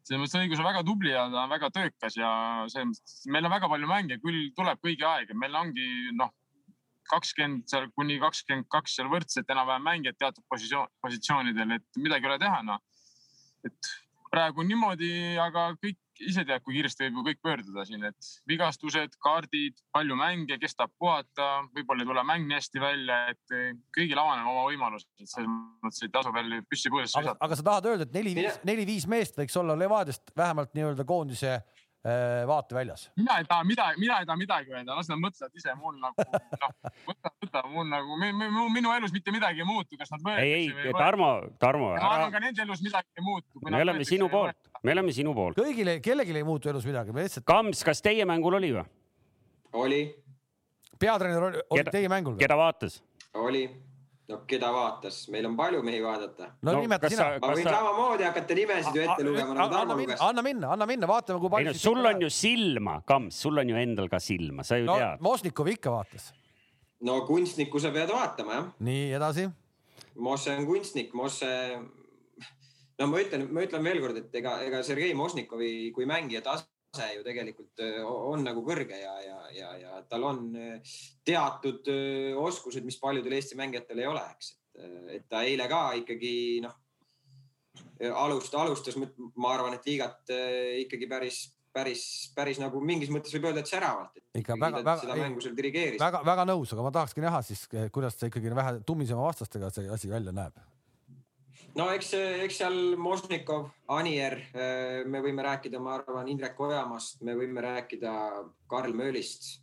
[0.03, 2.29] selles mõttes õigus on väga tubli ja ta on väga töökas ja
[2.67, 5.87] selles mõttes, meil on väga palju mänge, küll tuleb kõigi aeg ja meil ongi
[6.19, 6.33] noh,
[7.09, 12.33] kakskümmend seal kuni kakskümmend kaks seal võrdselt enam-vähem mängijad teatud positsioon, positsioonidel, et midagi ei
[12.33, 12.83] ole teha, noh.
[13.63, 13.93] et
[14.33, 18.31] praegu on niimoodi, aga kõik ise teab, kui kiiresti võib ju kõik pöörduda siin, et
[18.49, 23.55] vigastused, kaardid, palju mänge, kes tahab puhata, võib-olla ei tule mäng nii hästi välja, et
[23.95, 25.51] kõigil avaneb oma võimalus, et selles
[25.83, 27.37] mõttes ei tasu veel püssi aga, visata.
[27.47, 32.43] aga sa tahad öelda, et neli-viis, neli-viis meest võiks olla Levadiast vähemalt nii-öelda koondise äh,
[32.47, 33.11] vaateväljas?
[33.17, 36.27] mina ei taha midagi, mina ei taha midagi öelda, las nad mõtlevad ise, mul nagu
[36.27, 36.75] noh,
[37.07, 38.19] võta, võta mul nagu,
[38.73, 42.43] minu elus mitte midagi ei muutu, kas nad ei, ei, Tarmo, Tarmo, ma arvan, ka
[42.43, 43.63] nende elus midagi ei muutu.
[43.69, 45.57] me oleme sinu poolt, me oleme sinu poolt.
[45.59, 48.83] kõigile, kellelgi ei muutu elus midagi, me lihtsalt, Kams, kas teie mängul oli või?
[49.79, 50.01] oli,
[50.99, 52.39] peatreener oli, oli Keda- teie mängul või?
[52.43, 52.99] keda vaatas?
[53.33, 53.63] oli.
[54.29, 56.51] no keda vaatas, meil on palju mehi vaadata.
[56.61, 59.63] no, no nimeta kas sina ma võin sa- samamoodi hakata nimesid ju ette lugema nagu
[59.63, 60.21] anna Tarmo minna, luges.
[60.29, 63.57] anna minna, anna minna, vaatame, kui ei palju no sul on ju silma, Kams, sul
[63.59, 65.19] on ju endal ka silma, sa ju no tead.
[65.21, 66.31] Mosnikov ikka vaatas.
[67.01, 68.71] no kunstnikku sa pead vaatama jah.
[68.79, 69.49] nii edasi.
[70.15, 71.47] Mosse on kunstnik, Mosse.
[73.03, 77.23] No ma ütlen, ma ütlen veelkord, et ega, ega Sergei Mosnikovi kui mängija tase ju
[77.25, 80.75] tegelikult öö, on nagu kõrge ja, ja, ja, ja tal on öö,
[81.25, 84.53] teatud öö, oskused, mis paljudel Eesti mängijatel ei ole, eks.
[85.13, 86.75] et ta eile ka ikkagi noh,
[88.23, 90.31] alust-, alustas, ma arvan, et liigat
[90.83, 92.03] ikkagi päris, päris,
[92.35, 94.17] päris nagu mingis mõttes võib öelda, et säravalt.
[94.37, 95.07] Ikka väga- väga-
[96.01, 99.89] väga, väga nõus, aga ma tahakski näha siis, kuidas see ikkagi vähe tummisema vastastega see
[99.93, 100.57] asi välja näeb.
[101.79, 102.13] No eks,
[102.45, 104.37] eks seal Mosnikov, Anier,
[105.09, 108.13] me võime rääkida, ma arvan, Indrek Ojamaast, me võime rääkida
[108.69, 109.59] Karl Möölist.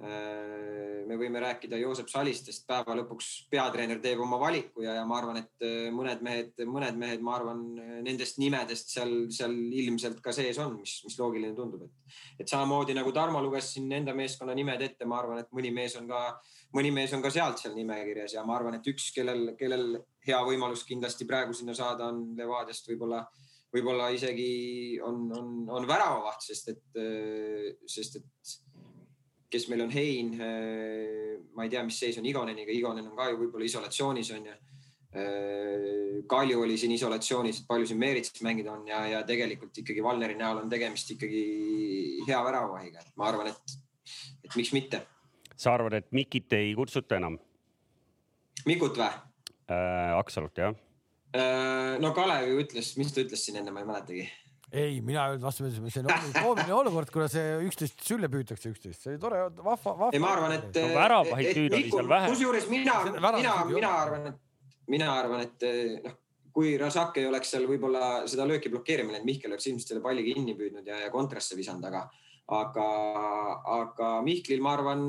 [0.00, 5.40] Me võime rääkida Joosep Salistest, päeva lõpuks peatreener teeb oma valiku ja, ja ma arvan,
[5.42, 7.60] et mõned mehed, mõned mehed, ma arvan,
[8.06, 12.96] nendest nimedest seal, seal ilmselt ka sees on, mis, mis loogiline tundub, et, et samamoodi
[12.96, 16.22] nagu Tarmo luges siin enda meeskonna nimed ette, ma arvan, et mõni mees on ka,
[16.76, 20.40] mõni mees on ka sealt seal nimekirjas ja ma arvan, et üks, kellel, kellel hea
[20.46, 23.20] võimalus kindlasti praegu sinna saada on Levadiast võib-olla,
[23.74, 26.84] võib-olla isegi on, on, on väravavaht, sest et,
[27.90, 28.58] sest et
[29.50, 30.34] kes meil on Hein,
[31.54, 34.58] ma ei tea, mis seis on Igoneniga, Igonen on ka ju võib-olla isolatsioonis on ju.
[36.30, 40.36] Kalju oli siin isolatsioonis, et palju siin Meerits mängida on ja, ja tegelikult ikkagi Valneri
[40.38, 41.40] näol on tegemist ikkagi
[42.28, 43.74] hea väravavahiga, et ma arvan, et,
[44.44, 45.02] et miks mitte.
[45.56, 47.40] sa arvad, et Mikit ei kutsuta enam
[48.70, 49.10] Mikut või?
[49.66, 50.14] äh,?
[50.18, 50.78] Aksalut jah?
[52.00, 54.24] no Kalev ju ütles, mis ta ütles siin enne, ma ei mäletagi.
[54.72, 59.02] ei, mina ei öelnud vastupidi, see on koomiline olukord, kuna see üksteist sülle püütakse üksteist,
[59.02, 60.10] see oli tore, vahva, vahva.
[60.14, 60.70] ei, ma arvan, et.
[60.78, 62.30] No väravaid nüüd oli seal vähe.
[62.34, 64.40] kusjuures mina, mina, mina arvan, et,
[64.94, 65.66] mina arvan, et
[66.06, 66.16] noh,
[66.54, 70.26] kui Razak ei oleks seal võib-olla seda lööki blokeerima läinud, Mihkel oleks ilmselt selle palli
[70.26, 72.04] kinni püüdnud ja, ja kontrasse visanud, aga,
[72.60, 72.88] aga,
[73.80, 75.06] aga Mihklil, ma arvan,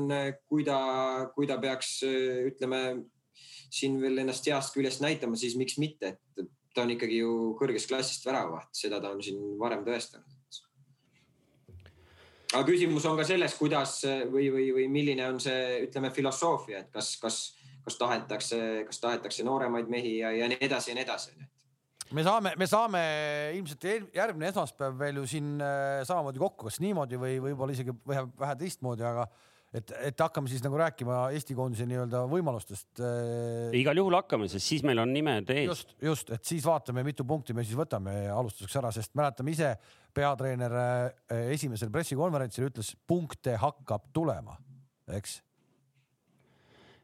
[0.50, 0.78] kui ta,
[1.34, 2.00] kui ta peaks,
[2.50, 2.82] ütleme
[3.72, 7.90] siin veel ennast heast küljest näitama, siis miks mitte, et ta on ikkagi ju kõrgest
[7.90, 10.42] klassist väravavaht, seda ta on siin varem tõestanud
[12.52, 13.98] aga küsimus on ka selles, kuidas
[14.32, 17.38] või, või, või milline on see, ütleme, filosoofia, et kas, kas,
[17.86, 18.58] kas tahetakse,
[18.88, 21.32] kas tahetakse nooremaid mehi ja, ja nii edasi ja nii edasi.
[22.12, 23.02] me saame, me saame
[23.56, 28.26] ilmselt järgmine esmaspäev veel ju siin äh, samamoodi kokku, kas niimoodi või võib-olla isegi vähe,
[28.38, 29.26] vähe teistmoodi, aga
[29.76, 34.68] et, et hakkame siis nagu rääkima Eesti koondise nii-öelda võimalustest äh, igal juhul hakkame, sest
[34.68, 35.68] siis meil on nimed ees.
[35.70, 39.72] just, just, et siis vaatame, mitu punkti me siis võtame alustuseks ära, sest mäletame ise,
[40.12, 44.58] peatreener äh, esimesel pressikonverentsil ütles, punkte hakkab tulema,
[45.16, 45.38] eks.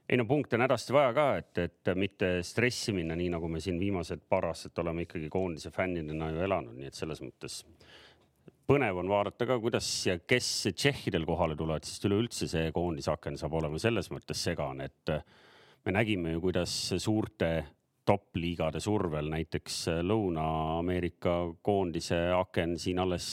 [0.09, 3.65] ei no punkte on hädasti vaja ka, et, et mitte stressi minna, nii nagu me
[3.65, 7.63] siin viimased paar aastat oleme ikkagi koondise fännidena ju elanud, nii et selles mõttes
[8.69, 13.57] põnev on vaadata ka, kuidas ja kes tšehhidel kohale tulevad, sest üleüldse see koondisaken saab
[13.61, 15.13] olema selles mõttes segane, et
[15.87, 17.51] me nägime ju, kuidas suurte
[18.09, 23.27] top-liigade survel näiteks Lõuna-Ameerika koondise aken siin alles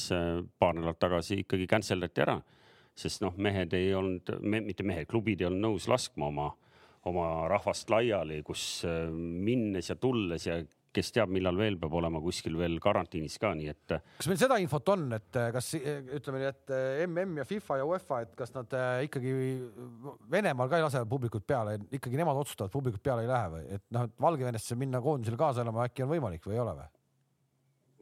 [0.60, 2.40] paar nädalat tagasi ikkagi cancel dati ära
[2.96, 6.48] sest noh, mehed ei olnud me,, mitte mehed, klubid ei olnud nõus laskma oma,
[7.10, 10.62] oma rahvast laiali, kus äh, minnes ja tulles ja
[10.96, 13.96] kes teab, millal veel peab olema kuskil veel karantiinis ka, nii et.
[14.20, 16.76] kas meil seda infot on, et kas ütleme nii, et
[17.08, 19.34] MM ja FIFA ja UEFA, et kas nad ikkagi
[20.32, 23.86] Venemaal ka ei lase publikut peale, ikkagi nemad otsustavad, publikut peale ei lähe või et
[23.96, 26.95] noh, et Valgevenesse minna koondisele kaasa elama äkki on võimalik või ei ole või?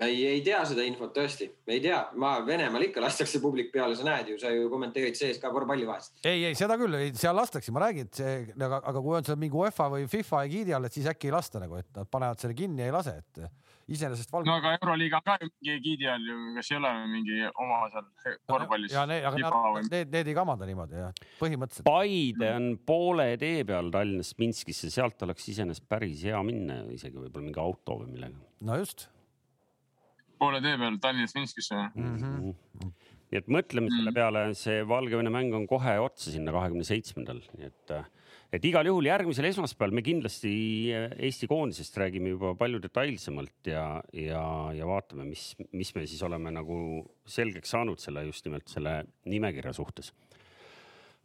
[0.02, 4.08] Ei, ei tea seda infot tõesti, ei tea, ma Venemaal ikka lastakse publik peale, sa
[4.08, 6.16] näed ju, sa ju kommenteerid sees ka korvpalli vahest.
[6.26, 9.40] ei, ei seda küll, seal lastakse, ma räägin, et see, aga, aga kui on seal
[9.42, 12.42] mingi UEFA või FIFA egiidi all, et siis äkki ei lasta nagu, et nad panevad
[12.42, 13.46] selle kinni ja ei lase, et
[13.94, 14.48] iseenesest valg....
[14.48, 17.80] no aga Euroliiga on ka ju mingi egiidi all ju, kas ei ole mingi oma
[17.94, 18.96] seal korvpallis?
[18.96, 21.88] ja need, aga nad, need, need ei kamanda niimoodi jah, põhimõtteliselt.
[21.88, 27.50] Paide on poole tee peal Tallinnast Minskisse, sealt oleks iseenesest päris hea minna, isegi võib-olla
[27.50, 28.40] mingi auto või millega.
[28.64, 29.10] no just
[30.44, 32.18] poole tee peal Tallinnast Minskisse mm.
[32.18, 32.90] -hmm.
[33.32, 37.40] nii et mõtleme mm selle peale, see Valgevene mäng on kohe otsa sinna kahekümne seitsmendal,
[37.58, 37.94] nii et,
[38.54, 40.54] et igal juhul järgmisel esmaspäeval me kindlasti
[40.94, 44.44] Eesti koondisest räägime juba palju detailsemalt ja, ja,
[44.78, 46.78] ja vaatame, mis, mis me siis oleme nagu
[47.26, 50.14] selgeks saanud selle just nimelt selle nimekirja suhtes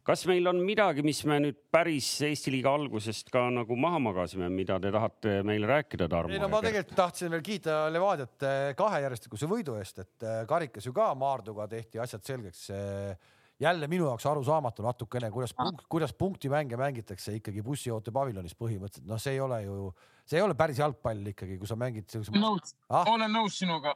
[0.09, 4.47] kas meil on midagi, mis me nüüd päris Eesti liiga algusest ka nagu maha magasime,
[4.49, 6.33] mida te tahate meile rääkida, Tarmo?
[6.33, 10.39] ei no ma tegelikult tahtsin veel kiita Levadiat eh, kahe järjestikuse võidu eest, et eh,
[10.49, 12.69] karikas ju ka Maarduga tehti asjad selgeks.
[13.59, 15.53] jälle minu jaoks arusaamatu natukene, kuidas,
[15.89, 19.89] kuidas punktimänge mängitakse ikkagi bussioote paviljonis põhimõtteliselt, noh, see ei ole ju,
[20.25, 22.09] see ei ole päris jalgpall ikkagi, kui sa mängid.
[22.33, 23.93] nõus ah?, olen nõus sinuga,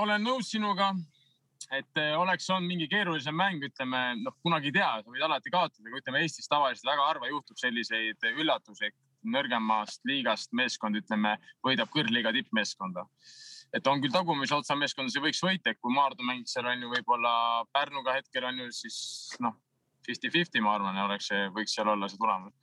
[0.00, 0.94] olen nõus sinuga
[1.72, 5.52] et eh, oleks olnud mingi keerulisem mäng, ütleme, noh, kunagi ei tea, sa võid alati
[5.54, 8.90] kaotada, aga ütleme Eestis tavaliselt väga harva juhtub selliseid üllatusi,
[9.34, 13.06] nõrgemast liigast meeskond, ütleme, võidab kõrgliiga tippmeeskonda.
[13.74, 16.90] et on küll tagumise otsa meeskondasid võiks võita, et kui Maardu mängis seal on ju
[16.92, 19.56] võib-olla Pärnuga hetkel on ju siis noh,
[20.06, 22.54] fifty-fifty, ma arvan, oleks, võiks seal olla see tulemus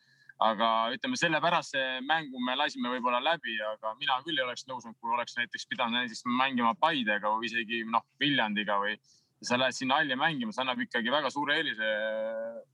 [0.42, 5.16] aga ütleme, sellepärase mängu me lasime võib-olla läbi, aga mina küll ei oleks nõus, kui
[5.16, 8.96] oleks näiteks pidanud näiteks mängima Paidega või isegi noh, Viljandiga või
[9.42, 11.88] sa lähed sinna halli mängima, see annab ikkagi väga suure eelise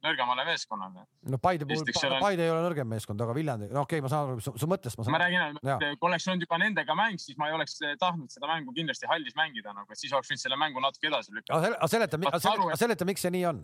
[0.04, 1.06] nõrgemale meeskonnale.
[1.32, 2.18] no Paide puhul, on...
[2.24, 4.68] Paide ei ole nõrgem meeskond, aga Viljandi, no okei okay,, ma saan aru su, su
[4.68, 5.00] mõttest.
[5.00, 5.60] ma, ma räägin,
[5.96, 9.36] kui oleks olnud juba nendega mäng, siis ma ei oleks tahtnud seda mängu kindlasti hallis
[9.40, 11.62] mängida nagu, et siis oleks võinud selle mängu natuke edasi lükata.
[11.72, 13.64] aga seleta, seleta, seleta, miks see nii on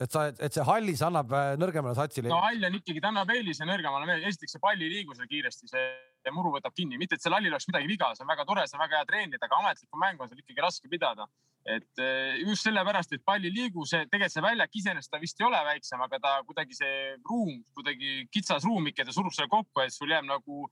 [0.00, 2.30] et sa, et see hallis annab äh, nõrgemale satsile.
[2.32, 5.68] no hall on ikkagi, ta annab eelise nõrgemale, esiteks see pall ei liigu seal kiiresti,
[5.68, 8.64] see muru võtab kinni, mitte et seal hallil oleks midagi viga, see on väga tore,
[8.68, 11.28] see on väga hea treenida, aga ametlikku mängu on seal ikkagi raske pidada.
[11.68, 15.40] et äh, just sellepärast, et pall ei liigu, see tegelikult see väljak iseenesest ta vist
[15.40, 16.94] ei ole väiksem, aga ta kuidagi see
[17.28, 20.64] ruum, kuidagi kitsas ruumike, ta surub selle kokku, et sul jääb nagu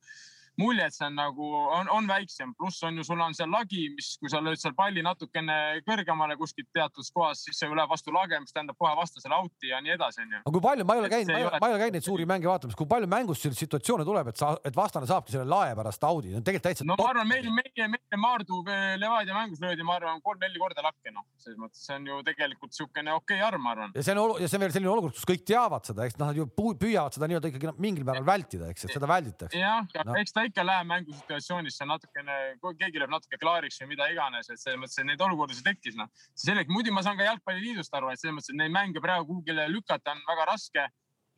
[0.59, 3.89] mulje, et see on nagu, on, on väiksem, pluss on ju, sul on seal lagi,
[3.95, 5.57] mis, kui sa lööd seal palli natukene
[5.87, 9.81] kõrgemale kuskilt teatud kohas, siis see läheb vastu lage, mis tähendab kohe vastasele out'i ja
[9.85, 10.43] nii edasi, onju.
[10.43, 11.61] aga kui palju, ma ei ole käinud, ma, ole...
[11.63, 14.41] ma ei ole käinud neid suuri mänge vaatamas, kui palju mängus selliseid situatsioone tuleb, et
[14.41, 16.89] sa, et vastane saabki selle lae pärast out'i, no tegelikult täitsa.
[16.89, 18.63] no ma arvan, meil, meie, meie Maardu
[18.99, 22.75] Levadia mängus löödi, ma arvan, kolm-neli korda lakke, noh, selles mõttes see on ju tegelikult
[22.75, 23.95] niisugune okei okay arm, ma arvan.
[23.95, 26.33] ja see on, ja see on veel selline olukord, kus kõik teavad seda, eks noh,
[26.33, 29.59] nad ju püüavad seda nii-öelda ikkagi mingil määral vältida, eks, et seda välditakse.
[29.59, 32.39] jah no., eks ta ikka läheb mängus situatsioonis see natukene,
[32.81, 36.11] keegi lööb natuke klaariks või mida iganes, et selles mõttes, et neid olukordasid tekkis, noh.
[36.35, 39.69] sellega, muidu ma saan ka jalgpalliliidust aru, et selles mõttes, et neid mänge praegu kuhugile
[39.73, 40.89] lükata on väga raske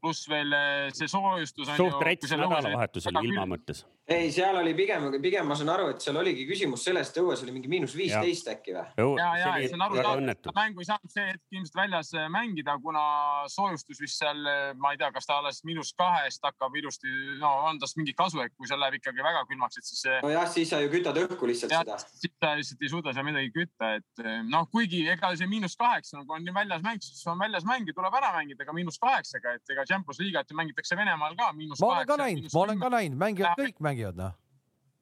[0.00, 3.84] pluss veel eh, see soojustus on suht rets nädalavahetusel ilma mõttes.
[4.10, 7.42] Ei, seal oli pigem, pigem ma saan aru, et seal oligi küsimus selles, et õues
[7.44, 8.82] oli mingi miinus viisteist äkki või?
[9.20, 12.74] ja, ja, ja see on arusaadav, mängu ei saanud see hetk ilmselt väljas eh, mängida,
[12.82, 13.04] kuna
[13.52, 17.52] soojustus vist seal, eh, ma ei tea, kas ta alles miinus kahest hakkab ilusti, no
[17.68, 20.18] on tast mingit kasu, et kui seal läheb ikkagi väga külmaks, et siis see.
[20.26, 22.00] nojah, siis sa ju kütad õhku lihtsalt ja, seda.
[22.10, 26.18] siis sa lihtsalt ei suuda seal midagi kütta, et noh, kuigi ega see miinus kaheksa
[26.18, 29.54] nagu on väljas mäng, siis on väljas mäng ja tuleb ära mängida ka miinus kaheksaga,
[29.60, 31.86] et ega Champions liigat ju mängitakse Venemaal ka miinus kaheksa.
[31.86, 34.32] ma olen ka näinud, ma olen ka näinud, mängivad, kõik mängivad jøde.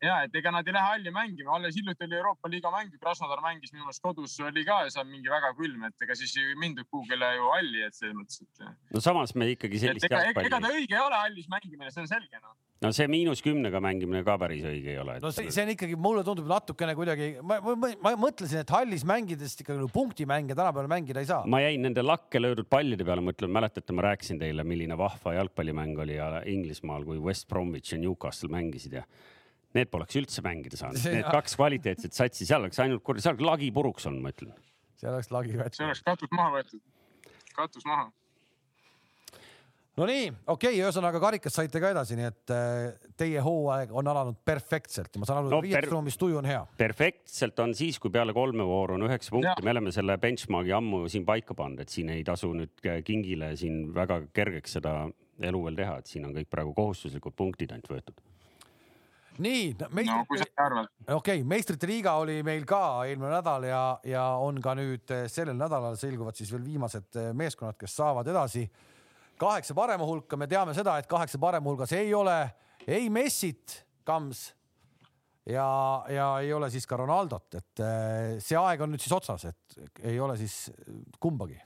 [0.05, 3.43] Ja et ega nad ei lähe halli mängima, alles hiljuti oli Euroopa liiga mäng, Krasnodar
[3.45, 6.87] mängis minu meelest kodus oli ka seal mingi väga külm, et ega siis ei mindud
[6.91, 8.79] kuhugile ju halli, et selles mõttes, et.
[8.95, 10.53] no samas me ikkagi sellist ega, jalgpalli.
[10.53, 13.81] ega ta õige ei ole hallis mängimine, see on selge noh no see miinus kümnega
[13.83, 15.17] mängimine ka päris õige ei ole.
[15.23, 18.75] no see, see on ikkagi, mulle tundub natukene kuidagi, ma, ma, ma, ma mõtlesin, et
[18.75, 21.43] hallis mängides ikkagi nagu punktimänge tänapäeval mängida ei saa.
[21.51, 25.99] ma jäin nende lakke löödud pallide peale mõtlema, mäletate, ma rääkisin teile, milline vahva jalgpallimäng
[26.07, 26.21] oli
[26.55, 29.03] Inglismaal, kui West Bromwich ja Newcastle mängisid ja
[29.77, 33.73] need poleks üldse mängida saanud, need kaks kvaliteetset satsi, seal oleks ainult, seal oleks lagi
[33.75, 34.55] puruks olnud, ma ütlen.
[35.01, 35.81] seal oleks lagi võetud.
[35.81, 36.81] see oleks katus maha võetud,
[37.57, 38.09] katus maha.
[39.99, 44.37] Nonii, okei okay,, ühesõnaga karikas saite ka edasi, nii et äh, teie hooaeg on alanud
[44.47, 46.21] perfektselt ja ma saan aru no,, et riietusruumis per...
[46.23, 46.61] tuju on hea.
[46.79, 51.03] perfektselt on siis, kui peale kolme vooru on üheksa punkti, me oleme selle benchmark'i ammu
[51.11, 54.95] siin paika pannud, et siin ei tasu nüüd kingile siin väga kergeks seda
[55.51, 58.23] elu veel teha, et siin on kõik praegu kohustuslikud punktid ainult võetud
[59.43, 60.91] nii no meistrite kui sa arvad.
[61.07, 65.27] okei okay,, meistrite liiga oli meil ka eelmine nädal ja, ja on ka nüüd eh,
[65.33, 68.67] sellel nädalal selguvad siis veel viimased eh, meeskonnad, kes saavad edasi
[69.39, 72.39] kaheksa parema hulka, me teame seda, et kaheksa parema hulgas ei ole
[72.89, 74.49] ei Messit, Kams
[75.49, 75.69] ja,
[76.09, 80.05] ja ei ole siis ka Ronaldot, et eh, see aeg on nüüd siis otsas, et
[80.09, 80.69] ei ole siis
[81.21, 81.59] kumbagi.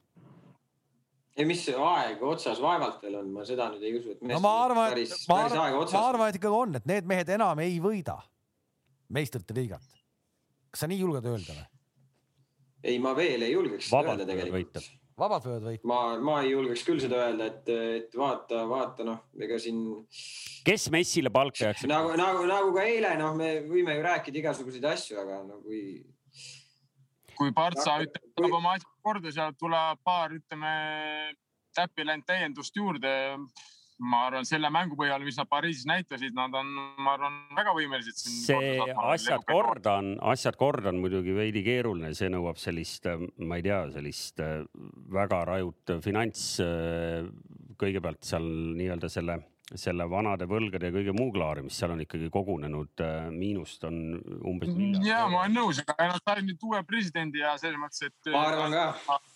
[1.36, 4.24] ei, mis see aeg otsas vaevalt veel on, ma seda nüüd ei usu, et.
[4.28, 7.62] no ma arvan, et ma arvan, ma arvan, et ikkagi on, et need mehed enam
[7.64, 8.18] ei võida
[9.12, 9.86] meistrite liigat.
[10.72, 11.68] kas sa nii julged öelda või?
[12.82, 14.90] ei, ma veel ei julgeks seda Vabalt öelda võivad tegelikult
[15.22, 15.88] vabalt võivad võita.
[15.88, 17.68] ma, ma ei julgeks küll seda öelda, et,
[17.98, 19.82] et vaata, vaata noh, ega siin
[20.66, 21.86] kes Messile palka jääks?
[21.90, 25.82] nagu, nagu, nagu ka eile, noh, me võime ju rääkida igasuguseid asju, aga no kui
[27.36, 30.72] kui Partsa ütleb, tuleb oma asjad korda, sealt tuleb paar, ütleme,
[31.76, 33.12] täppi läinud täiendust juurde.
[34.02, 36.70] ma arvan, selle mängu põhjal, mis nad Pariisis näitasid, nad on,
[37.04, 38.18] ma arvan, väga võimelised.
[38.18, 38.72] see
[39.12, 43.06] asjad korda on, asjad korda on muidugi veidi keeruline, see nõuab sellist,
[43.38, 44.64] ma ei tea, sellist äh,
[45.20, 46.56] väga rajut finants.
[47.82, 48.44] kõigepealt seal
[48.78, 49.38] nii-öelda selle,
[49.78, 53.98] selle vanade võlgade ja kõige muu klaarimist, seal on ikkagi kogunenud äh, miinust on
[54.48, 54.72] umbes.
[55.06, 58.32] ja ma olen nõus, aga nad said nüüd uue presidendi ja selles mõttes, et.
[58.32, 59.31] ma arvan ka, väga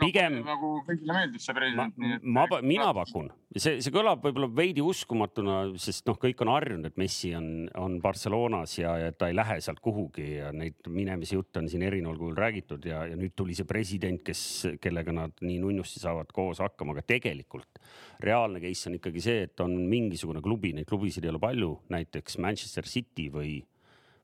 [0.00, 2.26] Pigem- nagu kõigile meeldib see ma president, et.
[2.36, 7.00] ma, mina pakun, see, see kõlab võib-olla veidi uskumatuna, sest noh, kõik on harjunud, et
[7.00, 7.48] Messi on,
[7.80, 11.84] on Barcelonas ja, ja ta ei lähe sealt kuhugi ja neid minemise jutte on siin
[11.86, 14.42] erineval kujul räägitud ja, ja nüüd tuli see president, kes,
[14.82, 17.80] kellega nad nii nunnusti saavad koos hakkama, aga tegelikult
[18.24, 22.38] reaalne case on ikkagi see, et on mingisugune klubi, neid klubisid ei ole palju, näiteks
[22.42, 23.58] Manchester City või,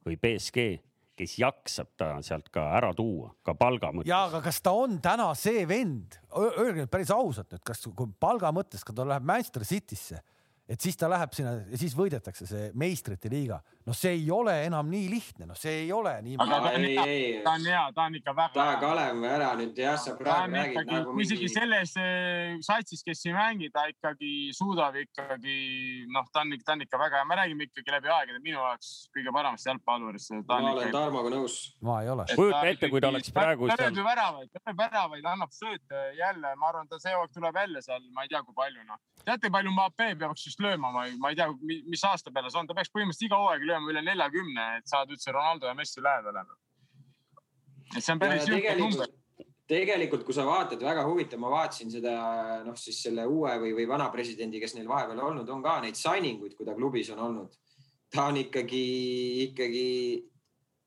[0.07, 0.71] või BSG,
[1.21, 4.09] kes jaksab ta sealt ka ära tuua, ka palga mõttes.
[4.09, 7.85] ja aga kas ta on täna see vend, öelge nüüd päris ausalt nüüd, kas,
[8.23, 10.23] palga mõttes, kui ta läheb Manchester City'sse,
[10.71, 13.59] et siis ta läheb sinna ja siis võidetakse see meistrite liiga.
[13.87, 16.37] no see ei ole enam nii lihtne, no see ei ole nii.
[16.39, 18.67] aga ta on ei, hea ei., ta on hea, ta on ikka väga ta.
[18.83, 23.25] Kalev ära nüüd jah, sa praegu räägid ikkagi nagu, isegi mingi, selles eh, satsis, kes
[23.25, 25.57] siin mängib, ta ikkagi suudab ikkagi,
[26.15, 28.93] noh, ta on, ta on ikka väga hea, me räägime ikkagi läbi aegade minu jaoks
[29.17, 30.37] kõige paremast jalgpallurist.
[30.47, 31.59] ma olen Tarmoga nõus.
[31.83, 32.29] ma ei ole.
[32.31, 36.07] Kujuta ette, kui ta oleks praegu ta lööb ju väravaid, ta lööb väravaid, annab sööte
[36.21, 39.03] jälle, ma arvan, ta see hooaeg tuleb välja seal, ma ei tea, kui palju noh.
[39.27, 42.61] teate, palju Mbappé peaks just lööma, ma ei, ma ei tea, mis aasta peale see
[42.61, 46.03] on, ta peaks põhimõtteliselt iga hooaeg lööma üle neljakümne, et saada üldse Ronaldo ja Messi
[46.05, 46.45] lähedale.
[47.97, 49.11] et see on päris jõhker number.
[49.11, 52.15] tegelikult, tegelikult, kui sa vaatad, väga huvitav, ma vaatasin seda
[52.67, 55.99] noh, siis selle uue või, või vana presidendi, kes neil vahepeal olnud on ka neid
[55.99, 57.57] signing uid, kui ta klubis on olnud.
[58.11, 58.85] ta on ikkagi,
[59.51, 59.87] ikkagi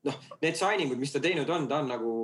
[0.04, 2.14] noh, need signing ud, mis ta teinud on, ta on nagu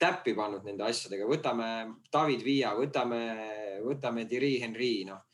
[0.00, 1.68] täppi pannud nende asjadega, võtame
[2.12, 3.22] David Villa, võtame,
[3.84, 5.25] võtame Thierry Henry, noh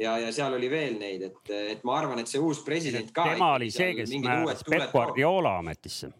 [0.00, 3.28] ja, ja seal oli veel neid, et, et ma arvan, et see uus president ka.
[3.34, 6.10] tema oli see, kes määras Peep Guardiola ametisse.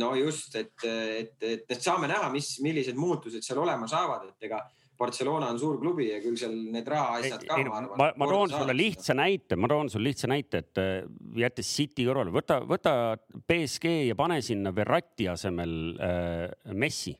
[0.00, 4.48] no just, et, et, et, et saame näha, mis, millised muutused seal olema saavad, et
[4.48, 4.64] ega
[4.96, 7.58] Barcelona on suur klubi ja küll seal need rahaasjad ka.
[8.00, 10.94] ma, ma toon sulle lihtsa näite, ma toon sulle lihtsa näite, et äh,
[11.42, 12.94] jättes City kõrvale, võta, võta
[13.36, 17.12] BSG ja pane sinna Verratti asemel äh, Messi.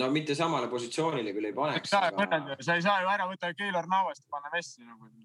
[0.00, 1.90] No mitte samale positsioonile küll ei paneks.
[1.90, 5.04] sa ei saa ju ära võtta Keilor Navast ja panna Messi nagu.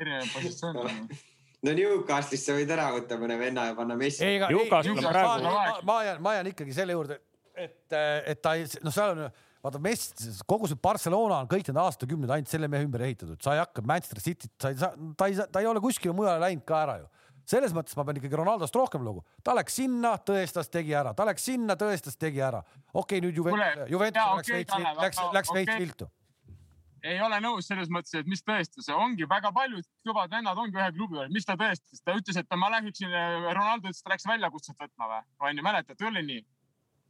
[0.00, 1.08] erinev positsioon.
[1.64, 4.24] no Newcastle'ist sa võid ära võtta mõne venna ja panna Messi.
[4.26, 7.20] ei, ega Newcastle on praegu- ma, ma, ma jään, ma jään ikkagi selle juurde,
[7.54, 7.82] et,
[8.26, 9.20] et ta ei, noh, seal on,
[9.64, 13.54] vaata Messi, kogu see Barcelona on kõik need aastakümned ainult selle mehe ümber ehitatud, sa
[13.56, 16.42] ei hakka Manchester City't, sa ei saa, ta ei saa, ta ei ole kuskile mujale
[16.42, 17.06] läinud ka ära ju
[17.48, 21.26] selles mõttes ma pean ikkagi Ronaldost rohkem lugu, ta läks sinna, tõestas, tegi ära, ta
[21.28, 22.62] läks sinna, tõestas, tegi ära.
[22.92, 25.84] okei okay,, nüüd Juventus Juventus jaa, läks okei, veits, läks, aga läks veits okei.
[25.84, 26.08] viltu.
[27.04, 30.90] ei ole nõus selles mõttes, et mis tõestas, ongi väga paljud kõvad vennad ongi ühe
[30.96, 33.12] klubi juures, mis ta tõestas, ta ütles, et ma läheksin,
[33.50, 36.44] Ronaldo ütles, et ta läks väljakutset võtma või, onju, mäletate, oli nii?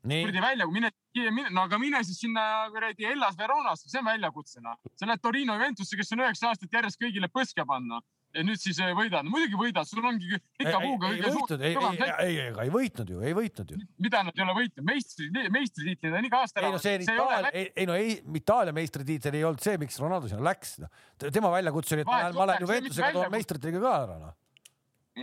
[0.04, 0.90] kuradi välja, mine,
[1.32, 2.42] mine, no aga mine siis sinna
[2.74, 4.76] kuradi Hellas Veronasse, see on väljakutse noh.
[4.98, 8.02] sa lähed Torino Juventusse, kes on üheksa aastat järjest kõigile põske panna
[8.34, 11.64] ja nüüd siis eh, võidad, muidugi võidad, sul ongi ei, pika puuga ei kõige võitnud,
[11.64, 13.80] ei, ei, ei, ei, ei võitnud ju, ei võitnud ju.
[14.02, 17.22] mida nad ei ole võitnud, meistri, meistritiitlid on iga aasta ei no see see ei
[17.22, 20.78] ole Itaalia, ei, ei no ei, Itaalia meistritiitel ei olnud see, miks Ronaldo sinna läks
[20.82, 20.90] no..
[21.26, 24.32] tema väljakutse oli, et ma Vahet lähen, ma lähen Juventusega toon meistritiiga ka ära noh.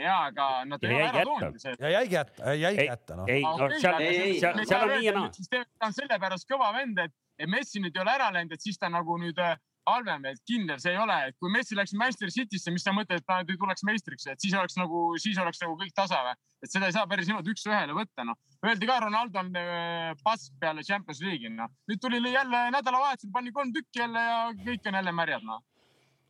[0.01, 3.33] ja aga nad ei ole ära toonud ja jäigi jätta, jäigi jätta noh.
[3.33, 5.65] ei, no seal, ei, ei, seal, seal on nii ja naa.
[5.65, 8.79] ta on sellepärast kõva vend, et, et Messi nüüd ei ole ära läinud, et siis
[8.79, 9.57] ta nagu nüüd äh,
[9.89, 13.21] halvem, et kindel see ei ole, et kui Messi läks Manchester City'sse, mis sa mõtled,
[13.21, 16.37] et ta nüüd tuleks meistriks, et siis oleks nagu, siis oleks nagu kõik tasa või?
[16.61, 18.37] et seda ei saa päris niimoodi üks-ühele võtta, noh.
[18.61, 21.71] Öeldi ka, Ronaldo on äh, pask peale Champions League'i, noh.
[21.89, 25.63] nüüd tuli jälle nädalavahetusel, pani kolm tükki jälle ja kõik on jälle märjad, noh.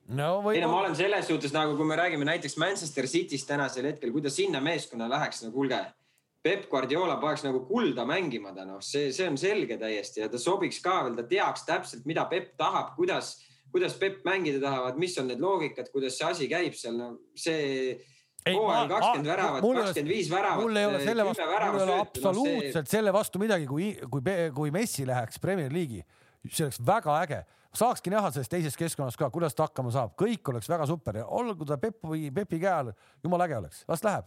[0.07, 3.91] no ei no ma olen selles suhtes nagu, kui me räägime näiteks Manchester City'st tänasel
[3.91, 5.83] hetkel, kui ta sinna meeskonna läheks, no kuulge.
[6.41, 10.39] Peep Guardiola paneks nagu kulda mängima ta noh, see, see on selge täiesti ja ta
[10.41, 13.35] sobiks ka veel, ta teaks täpselt, mida Peep tahab, kuidas,
[13.73, 17.99] kuidas Peep mängida tahavad, mis on need loogikad, kuidas see asi käib seal, no see
[18.49, 20.65] hooajal kakskümmend väravat, kakskümmend viis väravat.
[20.65, 24.73] mul ei ole selle vastu, mul ei ole absoluutselt selle vastu midagi, kui, kui, kui
[24.73, 26.01] Messi läheks Premier League'i,
[26.49, 27.41] see oleks väga äge.
[27.77, 31.29] saakski näha sellest teisest keskkonnast ka, kuidas ta hakkama saab, kõik oleks väga super ja
[31.29, 34.25] olgu ta Pepp või Pepi käe all, jumala äge oleks, las läheb.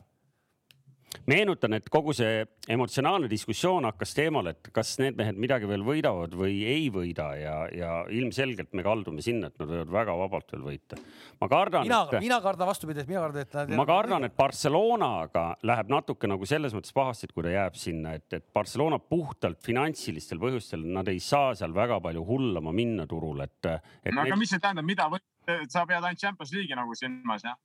[1.30, 6.34] Meenutan, et kogu see emotsionaalne diskussioon hakkas teemal, et kas need mehed midagi veel võidavad
[6.38, 10.64] või ei võida ja, ja ilmselgelt me kaldume sinna, et nad võivad väga vabalt veel
[10.68, 10.98] võita.
[11.40, 13.74] ma kardan, mina, et mina kardan vastupidi, et mina kardan, et nad.
[13.80, 18.16] ma kardan, et Barcelonaga läheb natuke nagu selles mõttes pahasti, et kui ta jääb sinna,
[18.18, 23.44] et, et Barcelona puhtalt finantsilistel põhjustel, nad ei saa seal väga palju hullama minna turul,
[23.44, 23.60] et,
[24.04, 26.96] et no aga neid, mis see tähendab, mida võtta, sa pead ainult Champions League'i nagu
[26.98, 27.58] silmas jah?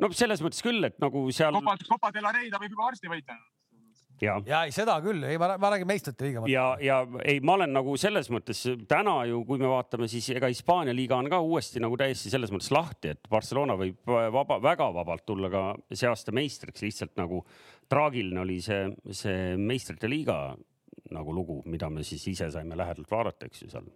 [0.00, 2.90] No selles mõttes küll, et nagu seal Copa, Copa de la Rey ta võib juba
[2.90, 3.36] varsti võita.
[4.20, 6.44] ja ja ei, seda küll, ei, ma, ma räägin meistrite liiga.
[6.50, 10.50] ja, ja ei, ma olen nagu selles mõttes täna ju, kui me vaatame, siis ega
[10.52, 14.90] Hispaania liiga on ka uuesti nagu täiesti selles mõttes lahti, et Barcelona võib vaba, väga
[14.96, 17.44] vabalt tulla ka see aasta meistriks, lihtsalt nagu
[17.90, 20.42] traagiline oli see, see meistrite liiga
[21.10, 23.88] nagu lugu, mida me siis ise saime lähedalt vaadata, eks ju seal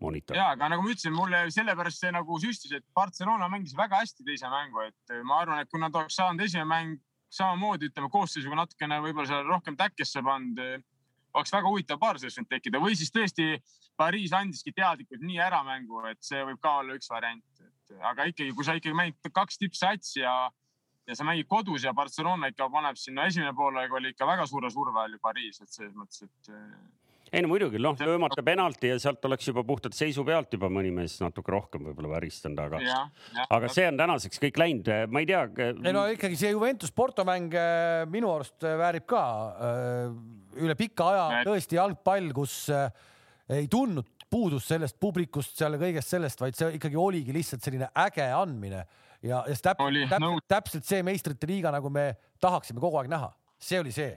[0.00, 0.36] monitor.
[0.36, 4.26] ja, aga nagu ma ütlesin, mulle sellepärast see nagu süstis, et Barcelona mängis väga hästi
[4.26, 6.98] teise mängu, et ma arvan, et kui nad oleks saanud esimene mäng
[7.32, 10.60] samamoodi, ütleme koosseisuga natukene võib-olla seal rohkem täkkesse pannud,
[11.36, 13.56] oleks väga huvitav paar sellest võinud tekkida või siis tõesti
[13.96, 18.28] Pariis andiski teadlikult nii ära mängu, et see võib ka olla üks variant, et aga
[18.28, 20.36] ikkagi, kui sa ikkagi mängid kaks tippsatsi ja
[21.06, 24.70] ja sa mängid kodus ja Barcelona ikka paneb sinna esimene poolaeg oli ikka väga suure
[24.74, 26.50] surve all ju Pariis, et selles mõttes, et
[27.32, 30.92] ei no muidugi, noh, löömata penalti ja sealt oleks juba puhtalt seisu pealt juba mõni
[30.94, 33.00] mees natuke rohkem võib-olla väristanud, aga,
[33.46, 35.42] aga see on tänaseks kõik läinud, ma ei tea.
[35.74, 39.22] ei no ikkagi see Juventus Porto mäng äh, minu arust äh, väärib ka
[39.68, 42.58] äh, üle pika aja tõesti jalgpall, kus
[43.52, 47.90] ei tundnud puudust sellest publikust seal ja kõigest sellest, vaid see ikkagi oligi lihtsalt selline
[48.06, 48.84] äge andmine.
[49.24, 52.12] Ja, ja täpselt, täpselt, täpselt see meistrite liiga, nagu me
[52.42, 53.30] tahaksime kogu aeg näha,
[53.62, 54.12] see oli see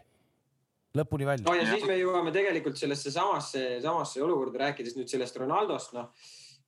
[0.98, 5.38] lõpuni välja no ja siis me jõuame tegelikult sellesse samasse, samasse olukorda, rääkides nüüd sellest
[5.38, 6.10] Ronaldost, noh.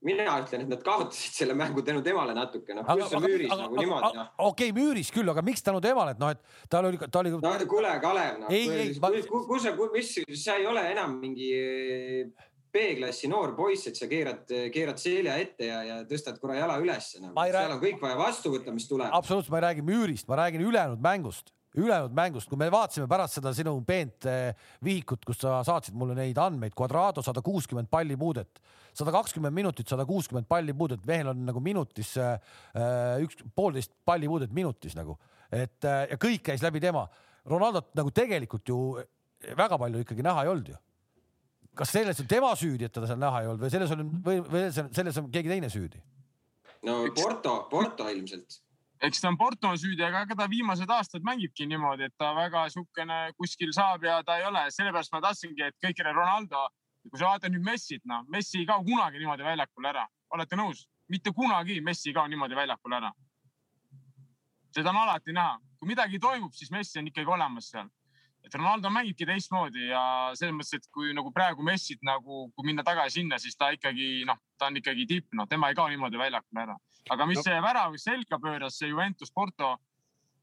[0.06, 3.80] mina ütlen, et nad kaotasid selle mängu tänu temale natuke, noh, pluss on müüris nagu
[3.80, 4.30] niimoodi, noh.
[4.52, 7.58] okei, müüris küll, aga miks tänu temale, et noh, et tal oli, ta oli no
[7.70, 10.14] kuule, Kalev, noh Ei, ei,, ma- kus, kus sa, mis,
[10.44, 15.68] sa ei ole enam mingi eh, B-klassi noor poiss, et sa keerad, keerad selja ette
[15.68, 17.34] ja, ja tõstad korra jala ülesse nagu..
[17.42, 19.10] Ei seal räägi- on kõik vaja vastu võtta, mis tuleb.
[19.12, 23.38] absoluutselt, ma ei räägi müürist, ma räägin ülejäänud mängust, ülejäänud mängust, kui me vaatasime pärast
[23.38, 24.52] seda sinu peent eh,
[24.84, 28.60] vihikut, kus sa saatsid mulle neid andmeid, Quadrado sada kuuskümmend pallipuudet,
[28.98, 32.36] sada kakskümmend minutit, sada kuuskümmend pallipuudet, mehel on nagu minutis eh,
[33.24, 35.16] üks poolteist pallipuudet minutis nagu,
[35.48, 37.08] et eh, ja kõik käis läbi tema.
[37.48, 38.80] Ronaldot nagu tegelikult ju
[39.58, 40.80] väga palju ikkagi näha ei olnud ju.
[41.76, 44.42] kas selles on tema süüdi, et teda seal näha ei olnud või selles on või,
[44.44, 46.04] või selles on keegi teine süüdi?
[46.86, 48.60] no Porto, Porto ilmselt.
[49.02, 52.68] Eks ta on Porto süüdi, aga ega ta viimased aastad mängibki niimoodi, et ta väga
[52.74, 56.68] sihukene kuskil saab ja ta ei ole, sellepärast ma tahtsingi, et kõikidele Ronaldo,
[57.10, 60.06] kui sa vaatad nüüd Messit, noh, Messi ei kao kunagi niimoodi väljakul ära,
[60.38, 60.86] olete nõus?
[61.12, 63.10] mitte kunagi Messi ei kao niimoodi väljakul ära.
[64.72, 67.90] seda on alati näha, kui midagi toimub, siis Messi on ikkagi olemas seal.
[68.46, 70.04] Et Ronaldo mängibki teistmoodi ja
[70.38, 74.26] selles mõttes, et kui nagu praegu Messit nagu, kui minna tagasi sinna, siis ta ikkagi
[74.28, 76.78] noh, ta on ikkagi tipp, noh, tema ei kao niimoodi väljakul ära.
[77.10, 77.44] aga mis No.
[77.44, 79.78] see värav selga pööras, see Juventus Porto,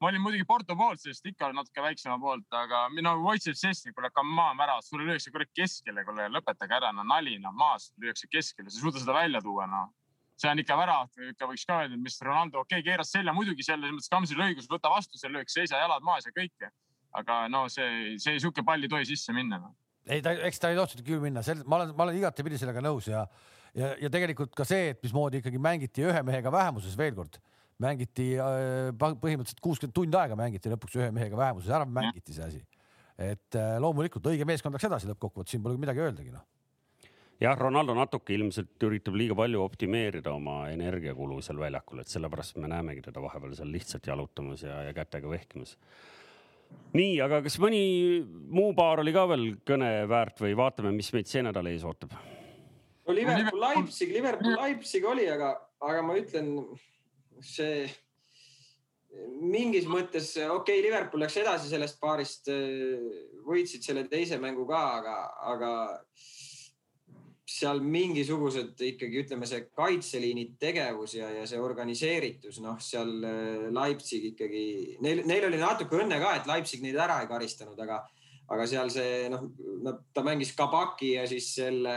[0.00, 4.10] ma olin muidugi Porto poolt, sest ikka natuke väiksema poolt, aga mina Wojciech Szczesny, kuule,
[4.10, 8.30] come on, värav, sulle lüüakse kurat keskele, kuule lõpetage ära, no nali, no maas lüüakse
[8.30, 9.94] keskele, sa ei suuda seda välja tuua, noh
[10.38, 13.34] see on ikka värav, ikka võiks ka öelda, et mis Ronaldo, okei okay,, keeras selja
[13.34, 16.70] muidugi selles mõttes Kamsil õigus, võta vastu, see lööks, seisa jalad maas ja kõike.
[17.16, 19.74] Aga no see, see sihuke pall ei tohi sisse minna no..
[20.08, 22.84] ei ta, eks ta ei tohtinud küll minna, sel-, ma olen, ma olen igatepidi sellega
[22.84, 23.24] nõus ja
[23.76, 27.38] ja, ja tegelikult ka see, et mismoodi ikkagi mängiti ühe mehega vähemuses veel kord,
[27.82, 32.62] mängiti äh, põhimõtteliselt kuuskümmend tundi aega mängiti lõpuks ühe mehega vähemuses, ära mängiti see asi.
[33.18, 36.44] et äh, loomulikult õige meeskond läks edasi lõppkokkuvõttes, siin pole midagi öeldagi noh.
[37.42, 42.70] jah, Ronaldo natuke ilmselt üritab liiga palju optimeerida oma energiakulu seal väljakul, et sellepärast me
[42.70, 45.76] näemegi teda vahepeal seal lihtsalt jalutamas ja, ja kätega vehkimas.
[46.96, 47.80] nii, aga kas mõni
[48.24, 52.16] muu paar oli ka veel kõne väärt või vaatame, mis meid see nädal ees ootab?
[53.08, 56.52] no Liverpool, Leipzig, Liverpool, Leipzig oli, aga, aga ma ütlen,
[57.40, 57.86] see
[59.40, 62.50] mingis mõttes okei okay,, Liverpool läks edasi sellest paarist,
[63.48, 65.16] võitsid selle teise mängu ka, aga,
[65.54, 65.70] aga
[67.48, 74.28] seal mingisugused ikkagi ütleme, see kaitseliini tegevus ja, ja see organiseeritus, noh, seal äh, Leipzig
[74.34, 74.64] ikkagi,
[75.04, 78.02] neil, neil oli natuke õnne ka, et Leipzig neid ära ei karistanud, aga,
[78.52, 79.48] aga seal see noh,
[80.12, 81.94] ta mängis Kabaki ja siis selle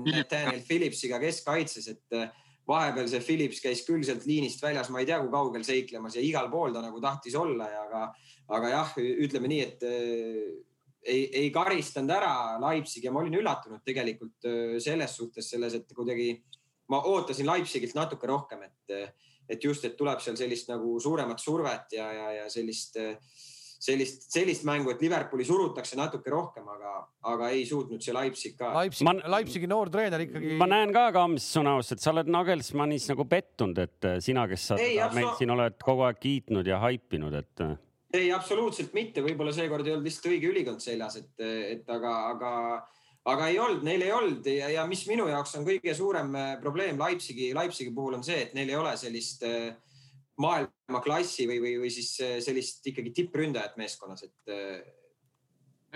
[0.00, 2.32] Nathaniel Phillipsiga keskkaitses, et äh,
[2.68, 6.24] vahepeal see Phillips käis küll sealt liinist väljas, ma ei tea, kui kaugel seiklemas ja
[6.24, 8.02] igal pool ta nagu tahtis olla ja aga,
[8.56, 8.96] aga jah,
[9.28, 9.86] ütleme nii, et
[11.08, 12.32] ei, ei karistanud ära
[12.62, 16.30] Leipzig ja ma olin üllatunud tegelikult äh, selles suhtes selles, et kuidagi
[16.92, 19.14] ma ootasin Leipzigilt natuke rohkem, et,
[19.48, 22.96] et just, et tuleb seal sellist nagu suuremat survet ja, ja, ja sellist,
[23.78, 26.94] sellist, sellist mängu, et Liverpooli surutakse natuke rohkem, aga,
[27.32, 28.72] aga ei suutnud see Leipzig ka.
[28.78, 30.54] Leipzig ma..., Leipzigi noor treener ikkagi.
[30.60, 34.80] ma näen ka Kams sõnaust, et sa oled Nagelsmannis nagu pettunud, et sina, kes sa
[34.80, 37.68] ei, meid siin oled kogu aeg kiitnud ja haipinud, et
[38.14, 42.52] ei, absoluutselt mitte, võib-olla seekord ei olnud lihtsalt õige ülikond seljas, et, et aga, aga,
[43.34, 46.54] aga ei olnud, neil ei olnud ja, ja mis minu jaoks on kõige suurem äh,
[46.62, 49.74] probleem Leipzigi, Leipzigi puhul on see, et neil ei ole sellist äh,
[50.40, 54.54] maailmaklassi või, või, või siis äh, sellist ikkagi tippründajat meeskonnas, et.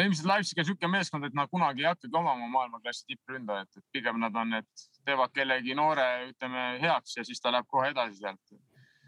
[0.02, 4.20] ilmselt Leipzig on niisugune meeskond, et nad kunagi ei hakkagi omama maailmaklassi tippründajat, et pigem
[4.20, 8.60] nad on, et teevad kellegi noore, ütleme heaks ja siis ta läheb kohe edasi sealt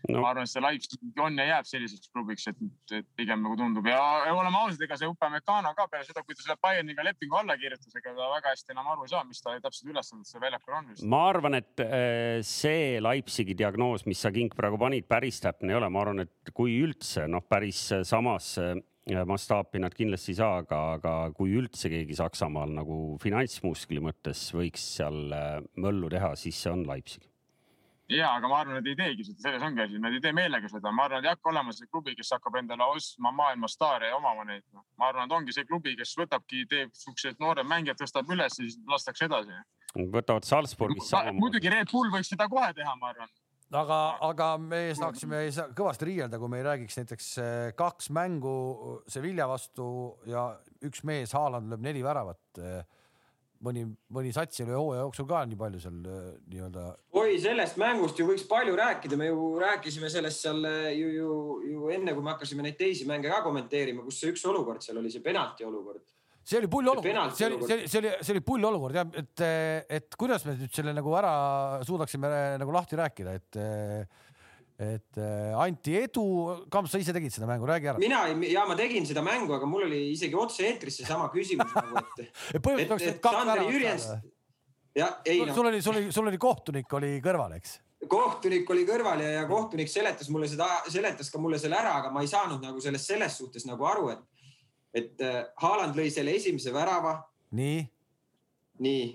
[0.09, 0.20] no..
[0.20, 2.61] ma arvan, et see Leipzig on ja jääb selliseks klubiks, et,
[2.98, 3.88] et pigem nagu tundub.
[3.90, 7.40] Ja, ja oleme ausad, ega see Upamecano ka peale seda, kui ta selle Bayerniga lepingu
[7.40, 10.44] alla kirjutas, ega ta väga hästi enam aru ei saa, mis ta täpselt ülesanded seal
[10.44, 15.40] väljakul on ma arvan, et äh, see Leipzigi diagnoos, mis sa Kink praegu panid, päris
[15.44, 18.55] täpne ei ole, ma arvan, et kui üldse noh, päris samas
[19.05, 24.84] mastaapi nad kindlasti ei saa, aga, aga kui üldse keegi Saksamaal nagu finantsmuskli mõttes võiks
[24.96, 27.28] seal äh, möllu teha, siis see on Leipzig
[28.12, 30.68] ja, aga ma arvan, et ei teegi seda, selles ongi asi, nad ei tee meelega
[30.68, 34.11] seda, ma arvan, et ei hakka olema see klubi, kes hakkab endale ostma maailma staare
[34.11, 38.00] ja omama neid ma arvan, et ongi see klubi, kes võtabki, teeb siuksed noored mängijad,
[38.02, 39.62] tõstab üles ja siis lastakse edasi.
[39.94, 41.40] võtavad Salzburgis samamoodi.
[41.40, 43.32] muidugi Red Bull võiks seda kohe teha, ma arvan
[43.74, 45.46] aga, aga me saaksime
[45.76, 48.57] kõvasti riielda, kui me ei räägiks näiteks eh, kaks mängu
[49.11, 49.86] Sevilla vastu
[50.30, 50.50] ja
[50.84, 52.84] üks mees, Haaland lööb neli väravat eh,
[53.64, 56.86] mõni, mõni sats löö hooaja jooksul ka nii palju seal äh, nii-öelda.
[57.20, 61.36] oi, sellest mängust ju võiks palju rääkida, me ju rääkisime sellest seal äh, ju, ju,
[61.70, 65.00] ju enne, kui me hakkasime neid teisi mänge ka kommenteerima, kus see üks olukord seal
[65.00, 66.04] oli, see penalti olukord
[66.44, 69.08] see oli pull olukord, see oli, see oli, see oli, see oli pull olukord jah,
[69.16, 69.44] et,
[69.98, 71.32] et kuidas me nüüd selle nagu ära
[71.88, 73.60] suudaksime nagu lahti rääkida, et
[74.74, 76.24] et äh, anti edu,
[76.72, 77.98] Kamps, sa ise tegid seda mängu, räägi ära.
[78.02, 82.00] mina ja ma tegin seda mängu, aga mul oli isegi otse-eetris seesama küsimus nagu,
[82.50, 84.16] et põhimõtteliselt oleks kaks ära võtta.
[84.98, 85.54] ja ei noh.
[85.54, 87.76] sul oli, sul oli, sul oli kohtunik oli kõrval, eks?
[88.10, 92.10] kohtunik oli kõrval ja, ja kohtunik seletas mulle seda, seletas ka mulle selle ära, aga
[92.10, 94.50] ma ei saanud nagu sellest selles suhtes nagu aru, et,
[95.04, 97.20] et äh, Haaland lõi selle esimese värava.
[97.54, 97.78] nii?
[98.82, 99.06] nii,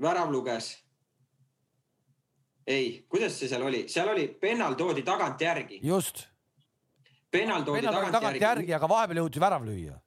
[0.00, 0.72] värav luges
[2.66, 5.80] ei, kuidas see seal oli, seal oli, pennal toodi tagantjärgi.
[5.82, 6.24] just.
[7.30, 9.98] pennal toodi pennal tagantjärgi, tagantjärgi, aga vahepeal jõuti värav lüüa.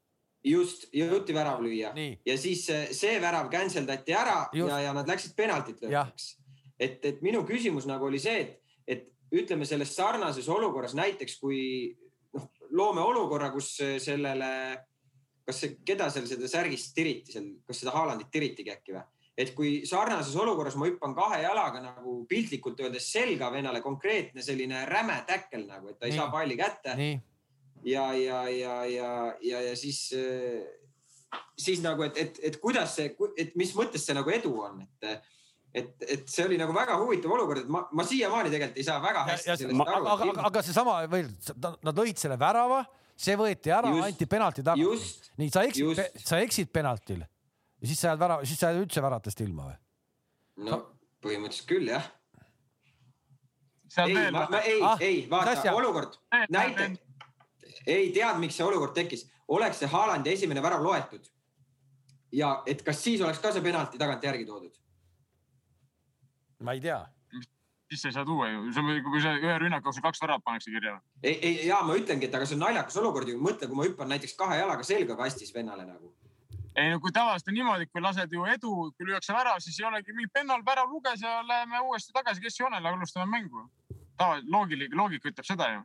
[0.47, 1.93] just, jõuti värav lüüa
[2.25, 2.65] ja siis
[2.97, 4.71] see värav cancel dati ära just.
[4.71, 6.37] ja, ja nad läksid penaltit löömiseks.
[6.79, 11.61] et, et minu küsimus nagu oli see, et, et ütleme selles sarnases olukorras näiteks kui
[12.33, 14.49] noh, loome olukorra, kus sellele,
[15.45, 19.05] kas see, keda seal seda särgist tiriti seal, kas seda Haalandit tiritigi äkki või?
[19.37, 24.81] Et kui sarnases olukorras ma hüppan kahe jalaga nagu piltlikult öeldes selga vennale, konkreetne selline
[24.89, 26.19] räme täkkel nagu, et ta ei Nii.
[26.19, 26.97] saa palli kätte.
[27.85, 30.09] ja, ja, ja, ja, ja, ja siis,
[31.57, 35.33] siis nagu, et, et, et kuidas see, et mis mõttes see nagu edu on, et
[35.77, 39.01] et, et see oli nagu väga huvitav olukord, et ma, ma siiamaani tegelikult ei saa
[39.03, 40.07] väga hästi ja, sellest aru.
[40.09, 41.27] aga, aga, aga seesama veel,
[41.85, 42.79] nad lõid selle värava,
[43.13, 45.11] see võeti ära, anti penalti tagasi.
[45.37, 47.21] nii, sa eksid, sa eksid penaltil
[47.81, 49.75] ja siis sa jääd värav, siis sa jääd üldse väratast ilma või?
[50.69, 50.79] no
[51.23, 52.05] põhimõtteliselt küll jah.
[54.03, 56.17] ei, ei ah,, ei vaata olukord,
[56.53, 56.91] näite,
[57.85, 61.29] ei tead, miks see olukord tekkis, oleks see Haalandi esimene värav loetud.
[62.35, 64.73] Ja et kas siis oleks ka see penalti tagantjärgi toodud?
[66.59, 66.97] ma ei tea.
[67.87, 68.65] Siis sa ei saa tuua ju,
[69.05, 70.97] kui sa ühe rünnaku jooksul kaks väravat pannakse kirja.
[71.23, 73.85] ei, ei ja ma ütlengi, et aga see on naljakas olukord ju, mõtle, kui ma
[73.85, 76.11] hüppan näiteks kahe jalaga selga kastis vennale nagu
[76.77, 79.87] ei no kui tavaliselt on niimoodi, kui lased ju edu, kui lüüakse värav, siis ei
[79.89, 83.67] olegi mingi pennal värav luges ja läheme uuesti tagasi keskjoonele, alustame mängu.
[84.17, 85.81] tava, loogiline, loogika ütleb seda ju.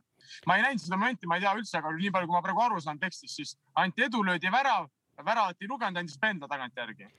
[0.47, 2.63] ma ei näinud seda momenti, ma ei tea üldse, aga nii palju, kui ma praegu
[2.65, 4.87] aru saan tekstist, siis anti edu, löödi värav,
[5.25, 7.09] väravat ei lugenud, andis penda tagantjärgi.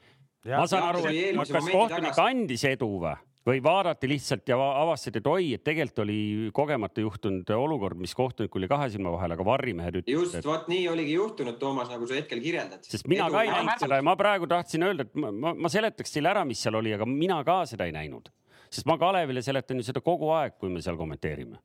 [0.51, 3.15] ma saan aru, et kas kohtunik andis edu või?
[3.45, 6.19] Või vaadati lihtsalt ja va- avastati, et oi, et tegelikult oli
[6.57, 10.69] kogemata juhtunud olukord, mis kohtunikul oli kahe silma vahel, aga varrimehed just ütlesid, et vot
[10.73, 12.81] nii oligi juhtunud, Toomas, nagu sa hetkel kirjeldad.
[12.89, 15.55] sest mina ka ei Edu- näinud seda ja ma praegu tahtsin öelda, et ma, ma,
[15.55, 18.33] ma seletaks teile ära, mis seal oli, aga mina ka seda ei näinud.
[18.71, 21.59] sest ma Kalevile seletan ju seda kogu aeg, kui me seal kommenteerime.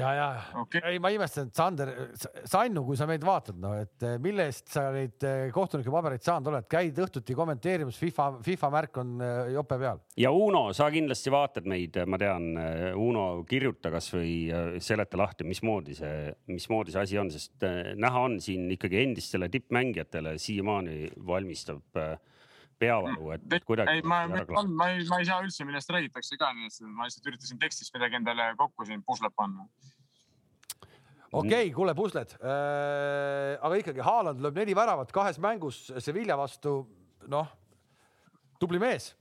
[0.00, 0.28] ja, ja
[0.62, 0.82] Okei.
[0.92, 1.92] ei, ma imestan, et Sander,
[2.48, 6.24] Sannu, kui sa meid vaatad, noh, et eh, mille eest sa neid eh, kohtunike pabereid
[6.26, 10.02] saanud oled, käid õhtuti kommenteerimas, FIFA, FIFA märk on eh, jope peal.
[10.20, 12.50] ja Uno, sa kindlasti vaatad meid, ma tean,
[13.00, 18.38] Uno, kirjuta kasvõi seleta lahti, mismoodi see, mismoodi see asi on, sest äh, näha on
[18.42, 22.16] siin ikkagi endistele tippmängijatele siiamaani valmistab äh,
[22.80, 23.98] peavalu, et kuidagi.
[23.98, 27.08] ei, ma, ma, ma ei, ma ei saa üldse, millest räägitakse ka, nii et ma
[27.08, 29.66] lihtsalt üritasin tekstist midagi endale kokku siin puslet panna.
[31.30, 33.56] okei okay,, kuule, pusled äh,.
[33.60, 36.80] aga ikkagi Haaland lööb neli väravat kahes mängus Sevilla vastu,
[37.30, 37.52] noh,
[38.62, 39.12] tubli mees.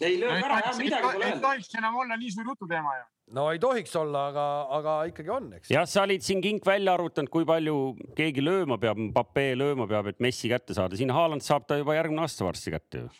[0.00, 1.48] ei löö ära jah, midagi pole ei öelda.
[1.48, 3.08] tohiks enam olla nii suur jututeema ju.
[3.36, 4.46] No ei tohiks olla, aga,
[4.78, 5.70] aga ikkagi on, eks.
[5.72, 7.76] jah, sa olid siin kink välja arvutanud, kui palju
[8.18, 11.96] keegi lööma peab, Mbappe lööma peab, et Messi kätte saada, siin Haaland saab ta juba
[11.96, 13.12] järgmine aasta varsti kätte ju.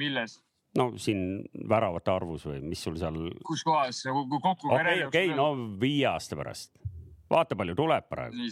[0.00, 0.38] milles,
[0.78, 3.18] no siin väravate arvus või mis sul seal?
[3.46, 4.72] kus kohas, kui kokku.
[4.72, 6.72] okei, okei, no viie aasta pärast.
[7.30, 8.48] vaata, palju tuleb praegu.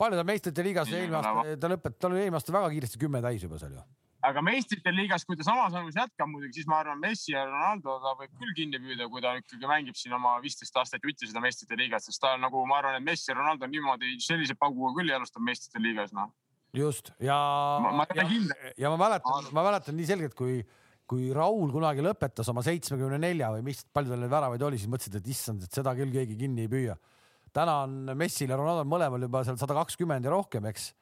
[0.00, 3.22] palju ta meistrite liigas eelmine aasta, ta lõpetas, tal oli eelmine aasta väga kiiresti kümme
[3.24, 3.86] täis juba seal ju.
[4.26, 7.96] Aga meistrite liigas, kui ta samas arvamus jätkab muidugi, siis ma arvan, Messi ja Ronaldo
[8.02, 11.42] ta võib küll kinni püüda, kui ta ikkagi mängib siin oma viisteist aastat jutti seda
[11.44, 15.12] meistrite liigat, sest ta nagu, ma arvan, et Messi ja Ronaldo niimoodi sellise pauguga küll
[15.12, 16.34] ei alusta meistrite liigas, noh.
[16.76, 17.38] just ja
[17.82, 18.68] Ma- ma ei ole kindel.
[18.78, 20.60] ja ma mäletan, ma mäletan nii selgelt, kui,
[21.08, 24.92] kui Raul kunagi lõpetas oma seitsmekümne nelja või mis, palju tal neid väravaid oli, siis
[24.92, 27.00] mõtlesid, et issand, et seda küll keegi kinni ei püüa.
[27.56, 30.92] täna on Messil ja Ronaldo'l mõlemal juba seal sada kakskümmend ja rohkem, eks,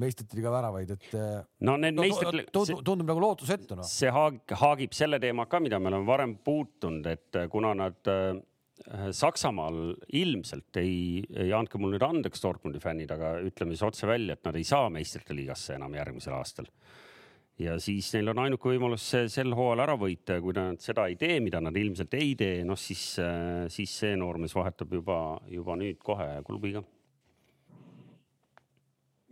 [0.00, 3.88] meistrite liiga väravaid, et eh, no need no, meistrite, tundub, tundub nagu lootusetu noh.
[3.88, 8.36] see haag- haagib selle teema ka, mida me oleme varem puutunud, et kuna nad äh,
[9.16, 14.36] Saksamaal ilmselt ei, ei andke mul nüüd andeks Dortmundi fännid, aga ütleme siis otse välja,
[14.36, 16.68] et nad ei saa meistrite liigasse enam järgmisel aastal.
[17.58, 21.06] ja siis neil on ainuke võimalus see sel hooajal ära võita ja kui nad seda
[21.08, 23.16] ei tee, mida nad ilmselt ei tee, noh siis,
[23.72, 26.84] siis see noormees vahetab juba, juba nüüd kohe klubi ka.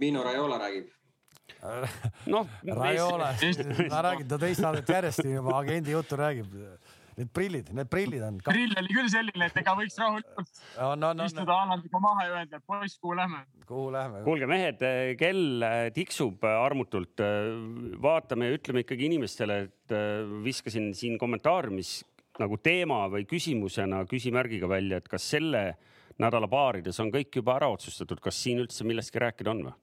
[0.04, 0.90] Mino Raiola räägib.
[2.34, 3.30] noh, Raiola,
[3.88, 6.52] ma räägin ta teist saadet järjest juba agendi juttu räägib.
[7.14, 8.38] Need prillid, need prillid on.
[8.42, 10.48] drill oli küll selline, et ega võiks rahulikult
[10.82, 13.44] on, on, on, istuda Haalandiga maha ja öelda, et poiss, kuhu lähme.
[13.68, 14.22] kuhu lähme?
[14.26, 14.82] kuulge, mehed,
[15.20, 17.22] kell äh, tiksub äh, armutult.
[18.02, 22.00] vaatame ja ütleme ikkagi inimestele, et äh, viskasin siin kommentaariumis
[22.42, 25.68] nagu teema või küsimusena küsimärgiga välja, et kas selle
[26.18, 29.78] nädala baarides on kõik juba ära otsustatud, kas siin üldse millestki rääkida on või?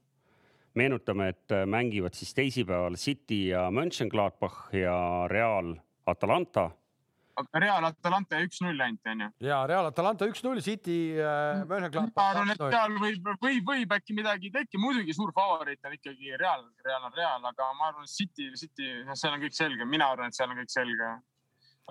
[0.76, 6.72] meenutame, et äh, mängivad siis teisipäeval City ja Mönchengladbach ja Real Atalanta
[7.42, 9.28] aga Real Atalanta üks-null ainult onju.
[9.46, 11.80] ja Real Atalanta üks-null, City äh,, ma
[12.26, 16.66] arvan, et seal võib, võib, võib äkki midagi tekkida, muidugi suur favoriit on ikkagi Real,
[16.86, 20.10] Real on Real, aga ma arvan, et City, City, noh, seal on kõik selge, mina
[20.12, 21.14] arvan, et seal on kõik selge.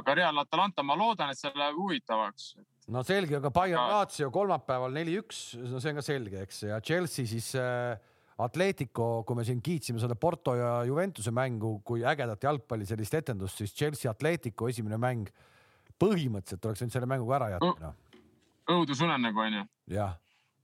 [0.01, 2.53] aga Real Atalanta, ma loodan, et see läheb huvitavaks.
[2.91, 7.29] no selge, aga Bayern Lazio kolmapäeval neli-üks, no see on ka selge, eks, ja Chelsea
[7.29, 7.97] siis äh,
[8.45, 13.61] Atletico, kui me siin kiitsime seda Porto ja Juventuse mängu kui ägedat jalgpalli sellist etendust,
[13.61, 15.29] siis Chelsea Atletico esimene mäng
[16.01, 18.25] põhimõtteliselt oleks võinud selle mängu ka ära jätta, noh.
[18.77, 19.65] õudusunenägu onju.
[19.93, 20.17] jah,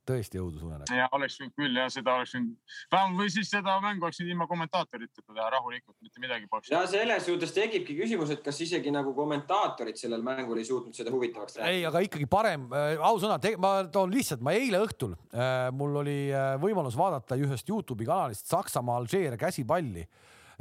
[0.06, 0.96] tõesti õudusunenägu.
[0.96, 2.54] ja oleks võinud küll ja seda oleks võinud,
[2.92, 6.70] vähemalt või siis seda mängu oleks võinud ilma kommentaatorita teha rahulikult, mitte midagi poleks.
[6.72, 11.12] ja selles suhtes tekibki küsimus, et kas isegi nagu kommentaatorid sellel mängul ei suutnud seda
[11.14, 11.90] huvitavaks ei, rääkida.
[11.90, 16.54] aga ikkagi parem äh,, ausõna, ma toon lihtsalt, ma eile õhtul äh,, mul oli äh,
[16.62, 20.06] võimalus vaadata ühest Youtube'i kanalist Saksamaa Alžeeria käsipalli.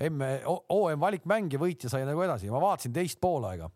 [0.10, 0.20] M,
[0.76, 3.70] OM valikmäng ja võitja sai nagu edasi ja ma vaatasin teist poolaega.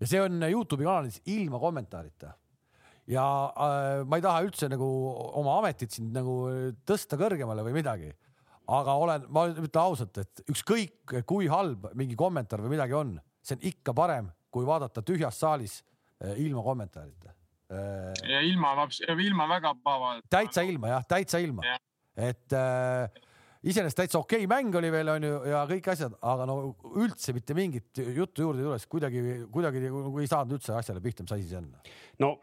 [0.00, 2.32] ja see on Youtube'i kanalis ilma kommentaarita.
[3.08, 4.88] Ja äh, ma ei taha üldse nagu
[5.40, 6.38] oma ametit siin nagu
[6.88, 8.12] tõsta kõrgemale või midagi.
[8.68, 13.56] aga olen, ma ütlen ausalt, et ükskõik kui halb mingi kommentaar või midagi on, see
[13.56, 15.80] on ikka parem, kui vaadata tühjas saalis
[16.22, 17.32] äh, ilma kommentaarita
[17.72, 18.12] äh,.
[18.28, 18.74] ja ilma,
[19.16, 20.18] ilma väga pahava.
[20.30, 21.78] täitsa ilma jah, täitsa ilma
[22.18, 23.08] et äh,
[23.62, 26.58] iseenesest täitsa okei okay mäng oli veel onju ja kõik asjad, aga no
[26.98, 29.22] üldse mitte mingit juttu juurde ei tule, sest kuidagi,
[29.54, 31.70] kuidagi nagu ei saanud üldse asjale pihta, mis asi see on.
[32.22, 32.36] no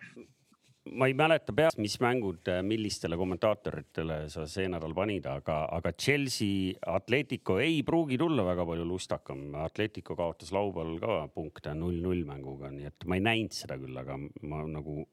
[0.92, 6.76] ma ei mäleta peast, mis mängud, millistele kommentaatoritele sa see nädal panid, aga, aga Chelsea
[6.94, 9.48] Atletico ei pruugi tulla väga palju lustakam.
[9.66, 14.20] Atletico kaotas laupäeval ka punkte null-null mänguga, nii et ma ei näinud seda küll, aga
[14.46, 15.08] ma nagu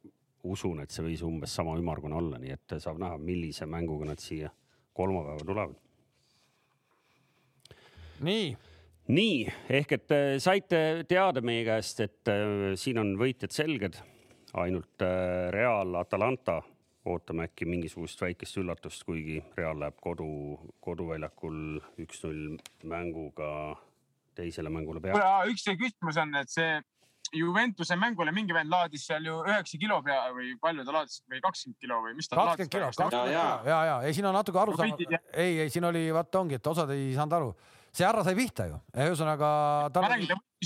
[0.53, 4.21] usun, et see võis umbes sama ümmargune olla, nii et saab näha, millise mänguga nad
[4.23, 4.51] siia
[4.93, 5.79] kolmapäeva tulevad.
[8.23, 8.51] nii,
[9.11, 9.37] nii
[9.81, 13.97] ehk et äh, saite teada meie käest, et äh, siin on võitjad selged,
[14.53, 16.63] ainult äh, Real, Atalanta.
[17.05, 20.29] Ootame äkki mingisugust väikest üllatust, kuigi Real läheb kodu,
[20.81, 23.49] koduväljakul üks-null mänguga
[24.39, 25.51] teisele mängule peale.
[25.51, 26.77] üks küsimus on, et see
[27.33, 31.23] Juventuse mängule mingi vend laadis seal ju üheksa kilo pea või palju ta laadis?
[31.33, 33.37] Või kakskümmend kilo või mis ta kakskümmend kilo, kakskümmend kilo.
[33.73, 35.21] Ja, ja ei, siin on natuke aru saada.
[35.33, 37.55] ei, ei, siin oli, vaata ongi, et osad ei saanud aru
[37.93, 39.49] see härra sai pihta ju, ühesõnaga.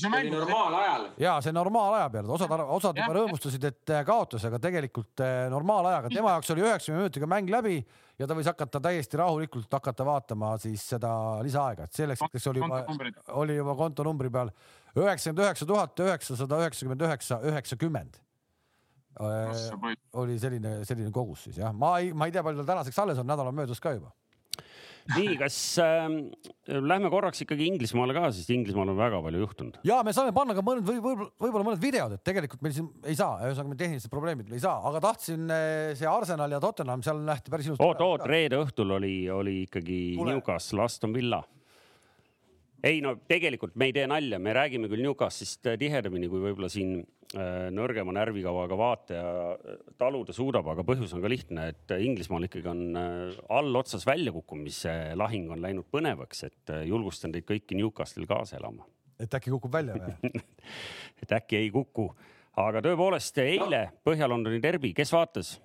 [0.06, 1.06] oli normaalajal.
[1.18, 6.12] ja see normaalaja peal, osad, osad juba rõõmustasid, et äh, kaotas, aga tegelikult äh, normaalajaga,
[6.14, 7.80] tema jaoks oli üheksakümne minutiga mäng läbi
[8.20, 11.10] ja ta võis hakata täiesti rahulikult hakata vaatama siis seda
[11.46, 12.84] lisaaega, et selleks hetkeks oli juba,
[13.42, 14.52] oli juba kontonumbri peal
[14.94, 18.22] üheksakümmend üheksa tuhat üheksasada üheksakümmend üheksa, üheksakümmend.
[20.20, 23.18] Oli selline, selline kogus siis jah, ma ei, ma ei tea, palju tal tänaseks alles
[23.18, 24.12] on, nädal on möödas ka juba
[25.14, 26.06] nii, kas äh,
[26.66, 29.80] lähme korraks ikkagi Inglismaale ka, sest Inglismaal on väga palju juhtunud.
[29.86, 32.90] ja me saame panna ka mõned või võib-olla võib mõned videod, et tegelikult meil siin
[33.06, 37.04] ei saa, ühesõnaga meil tehnilised probleemid ei saa, aga tahtsin äh, see Arsenal ja Tottenham,
[37.06, 37.84] seal nähti päris ilusti.
[37.86, 40.00] oot, oot, reede õhtul oli, oli ikkagi.
[40.26, 41.42] Newcastle, Aston Villa
[42.86, 46.98] ei no tegelikult me ei tee nalja, me räägime küll Newcastist tihedamini kui võib-olla siin
[47.00, 52.70] äh, nõrgema närvikavaga vaataja äh, taluda suudab, aga põhjus on ka lihtne, et Inglismaal ikkagi
[52.72, 58.86] on äh, allotsas väljakukkumise lahing on läinud põnevaks, et julgustan teid kõiki Newcastle'il kaasa elama.
[59.20, 60.42] et äkki kukub välja või
[61.22, 62.10] et äkki ei kuku,
[62.60, 65.56] aga tõepoolest eile Põhja-Londoni derbi, kes vaatas?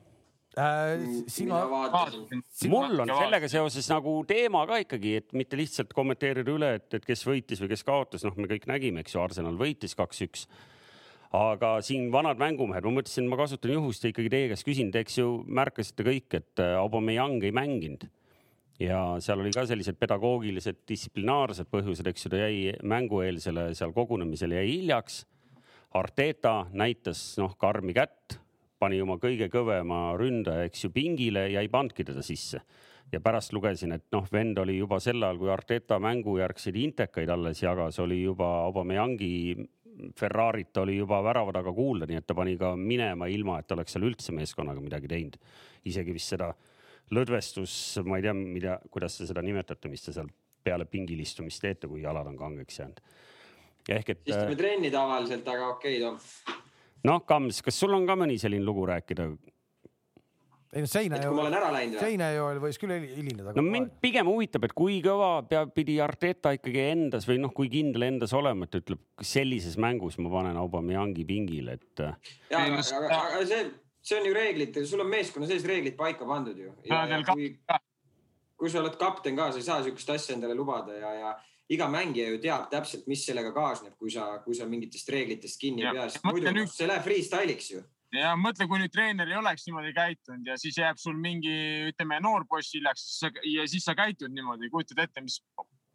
[0.59, 2.41] Äh, sina vaatasin.
[2.67, 7.07] mul on sellega seoses nagu teema ka ikkagi, et mitte lihtsalt kommenteerida üle, et, et
[7.07, 10.49] kes võitis või kes kaotas, noh, me kõik nägime, eks ju, Arsenal võitis kaks-üks.
[11.31, 15.05] aga siin vanad mängumehed, ma mõtlesin, ma kasutan juhust ja ikkagi teie käest küsin, te
[15.05, 18.09] eks ju märkasite kõik, et äh, Aubameyang ei mänginud
[18.81, 24.59] ja seal oli ka sellised pedagoogilised, distsiplinaarsed põhjused, eks ju, ta jäi mängueelsele seal kogunemisele
[24.59, 25.23] jäi hiljaks.
[25.95, 28.41] Arteta näitas noh karmi kätt
[28.81, 32.63] pani oma kõige kõvema ründaja, eks ju, pingile ja ei pannudki teda sisse.
[33.11, 37.59] ja pärast lugesin, et noh, vend oli juba sel ajal, kui Arteta mängujärgseid intekaid alles
[37.61, 39.31] jagas, oli juba Aubameyangi
[40.17, 43.93] Ferrarit oli juba värava taga kuulda, nii et ta pani ka minema, ilma et oleks
[43.93, 45.35] seal üldse meeskonnaga midagi teinud.
[45.85, 46.53] isegi vist seda
[47.11, 47.73] lõdvestus,
[48.07, 50.31] ma ei tea, mida, kuidas te seda nimetate, mis te seal
[50.63, 53.01] peale pingil istumist teete, kui jalad on kangeks jäänud.
[53.89, 54.25] ja ehk et.
[54.25, 56.61] istume trenni tavaliselt, aga okei okay,, Tom
[57.07, 59.29] noh, Kams, kas sul on ka mõni selline lugu rääkida?
[60.71, 61.33] ei no seina ju,
[61.99, 63.51] seina ju võis küll hilineda.
[63.57, 67.67] no mind pigem huvitab, et kui kõva peab, pidi Arteta ikkagi endas või noh, kui
[67.71, 72.05] kindel endas olema, et ütleb, sellises mängus ma panen Aubameyangi pingile, et.
[72.53, 73.65] ja, aga, aga, aga see,
[73.99, 76.71] see on ju reeglid, sul on meeskonna sees reeglid paika pandud ju.
[77.33, 77.51] Kui,
[78.55, 81.35] kui sa oled kapten ka, sa ei saa sihukest asja endale lubada ja, ja
[81.71, 85.85] iga mängija ju teab täpselt, mis sellega kaasneb, kui sa, kui sa mingitest reeglitest kinni
[85.85, 86.71] ei pea, siis muidu nüüd...
[86.71, 87.83] see läheb freestyle'iks ju.
[88.11, 91.53] Ja mõtle, kui nüüd treener ei oleks niimoodi käitunud ja siis jääb sul mingi,
[91.93, 93.05] ütleme, noor poiss hiljaks
[93.47, 95.39] ja siis sa käitud niimoodi, kujutad ette, mis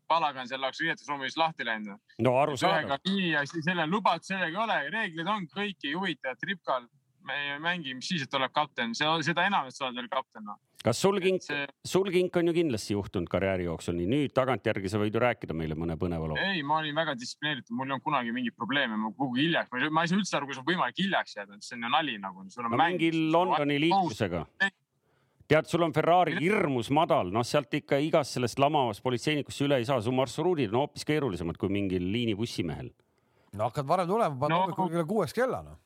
[0.09, 2.01] palagan seal oleks riietusruumis lahti läinud.
[2.24, 3.03] no arusaadav.
[3.11, 6.41] nii ja siis selle lubatud sellega ei ole, reeglid on kõiki huvitavad.
[6.41, 6.89] Tripkal
[7.27, 10.47] me ei mängi, mis siis, et tuleb kapten, seda enam, et sa oled veel kapten
[10.47, 10.57] no..
[10.87, 14.93] Kas sul kink see..., sul kink on ju kindlasti juhtunud karjääri jooksul, nii nüüd tagantjärgi
[14.93, 16.39] sa võid ju rääkida meile mõne põneva loo.
[16.39, 20.05] ei, ma olin väga distsiplineeritud, mul ei olnud kunagi mingeid probleeme, ma kuhugi hiljaks, ma
[20.05, 22.45] ei saa üldse aru, kuidas on võimalik hiljaks jääda, see on ju nali nagu.
[22.47, 24.45] no mingi Londoni liiklusega
[25.47, 29.87] tead, sul on Ferrari hirmus madal, noh, sealt ikka igast sellest lamavast politseinikust üle ei
[29.87, 32.91] saa, su marsruudid on hoopis keerulisemad kui mingil liinibussimehel.
[33.57, 34.95] no hakkad varem tulema, paned hommikul no.
[34.95, 35.82] kella kuueks kella noh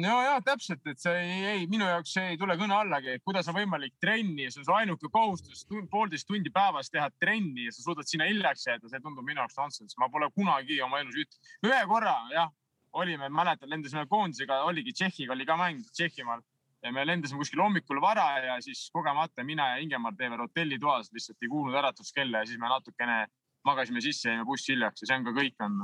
[0.00, 3.48] nojah, täpselt, et see ei, ei, minu jaoks see ei tule kõne allagi, et kuidas
[3.50, 7.74] on võimalik trenni, see on su ainuke kohustus tund, poolteist tundi päevas teha trenni ja
[7.74, 11.20] sa suudad sinna hiljaks jääda, see tundub minu jaoks nonsense, ma pole kunagi oma elus
[11.24, 12.50] üht, ühe korra jah,
[12.94, 16.44] olime, mäletan, lendasime koondisega, oligi Tšehhiga oli ka mäng Tšehhimaal
[16.84, 21.42] ja me lendasime kuskil hommikul vara ja siis kogemata mina ja Ingemar teeme hotellitoas, lihtsalt
[21.42, 23.24] ei kuulnud äratuskella ja siis me natukene
[23.64, 25.82] magasime sisse, jäime bussi hiljaks ja see on ka kõik on.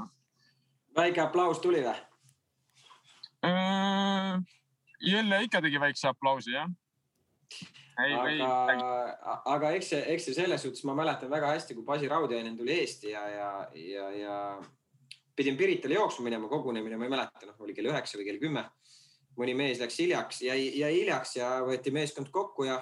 [0.96, 2.09] väike aplaus tuli või?
[3.44, 4.40] Äh,
[5.00, 6.68] jälle ikka tegi väikse aplausi, jah.
[8.00, 12.56] aga, aga eks see, eks see selles suhtes ma mäletan väga hästi, kui Basi Raudjainen
[12.56, 14.36] tuli Eesti ja, ja, ja, ja
[15.36, 18.68] pidin Piritale jooksma minema, kogunemine, ma ei mäleta, noh, oli kell üheksa või kell kümme.
[19.40, 22.76] mõni mees läks hiljaks, jäi, jäi hiljaks ja võeti meeskond kokku ja,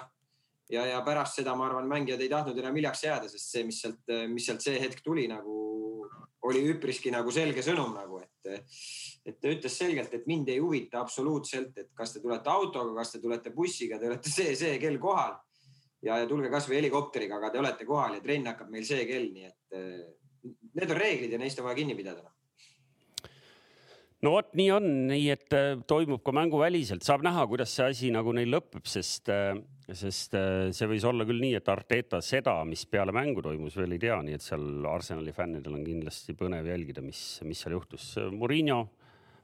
[0.69, 3.79] ja, ja pärast seda ma arvan, mängijad ei tahtnud enam hiljaks jääda, sest see, mis
[3.79, 5.68] sealt, mis sealt see hetk tuli nagu
[6.47, 8.53] oli üpriski nagu selge sõnum nagu, et
[9.29, 13.11] et ta ütles selgelt, et mind ei huvita absoluutselt, et kas te tulete autoga, kas
[13.13, 15.35] te tulete bussiga, te olete see, see kell kohal.
[16.01, 19.27] ja, ja tulge kasvõi helikopteriga, aga te olete kohal ja trenn hakkab meil see kell,
[19.35, 19.79] nii et
[20.79, 22.23] need on reeglid ja neist on vaja kinni pidada
[24.25, 28.11] no vot, nii on, nii et äh, toimub ka mänguväliselt, saab näha, kuidas see asi
[28.13, 29.53] nagu neil lõpeb, sest, äh,
[29.95, 33.95] sest äh, see võis olla küll nii, et Arteta seda, mis peale mängu toimus, veel
[33.95, 38.11] ei tea, nii et seal Arsenali fännidel on kindlasti põnev jälgida, mis, mis seal juhtus.
[38.35, 38.81] Murillo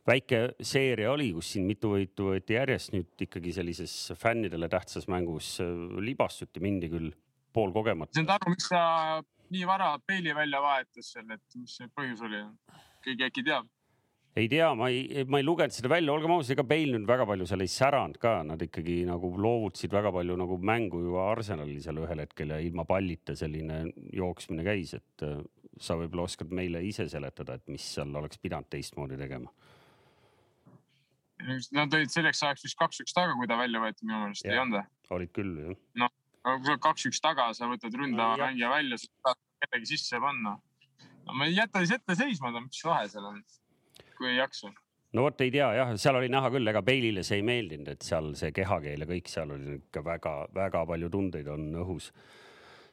[0.06, 5.56] väike seeria oli, kus siin mitu võitu võeti järjest, nüüd ikkagi sellises fännidele tähtsas mängus
[6.04, 7.14] libastuti, mindi küll
[7.56, 8.20] poolkogemata.
[8.20, 8.84] saad aru, miks ta
[9.54, 12.44] nii vara peili välja vahetas seal, et mis see põhjus oli?
[13.06, 13.70] keegi äkki teab?
[14.36, 17.28] Ei tea, ma ei, ma ei lugenud seda välja, olgem ausad, ega Bale nüüd väga
[17.30, 21.80] palju seal ei säranud ka, nad ikkagi nagu loovutasid väga palju nagu mängu ju Arsenalil
[21.84, 25.40] seal ühel hetkel ja ilma pallita selline jooksmine käis, et äh,
[25.80, 29.52] sa võib-olla oskad meile ise seletada, et mis seal oleks pidanud teistmoodi tegema.
[31.76, 34.82] Nad olid selleks ajaks vist kaks-üks taga, kui ta välja võeti minu meelest, ei olnud
[34.82, 34.86] või?
[35.16, 35.76] olid küll jah.
[36.04, 39.96] noh, kui sa oled kaks-üks taga, sa võtad ründava no, mängija välja, sa tahad kedagi
[39.96, 40.58] sisse panna.
[41.28, 43.44] no ma ei jäta siis ette seisma, mis vahe seal on
[44.18, 44.72] kui ei jaksa.
[45.16, 48.08] no vot ei tea jah, seal oli näha küll, ega Bale'ile see ei meeldinud, et
[48.08, 52.12] seal see kehakeel ja kõik seal oli ikka väga-väga palju tundeid on õhus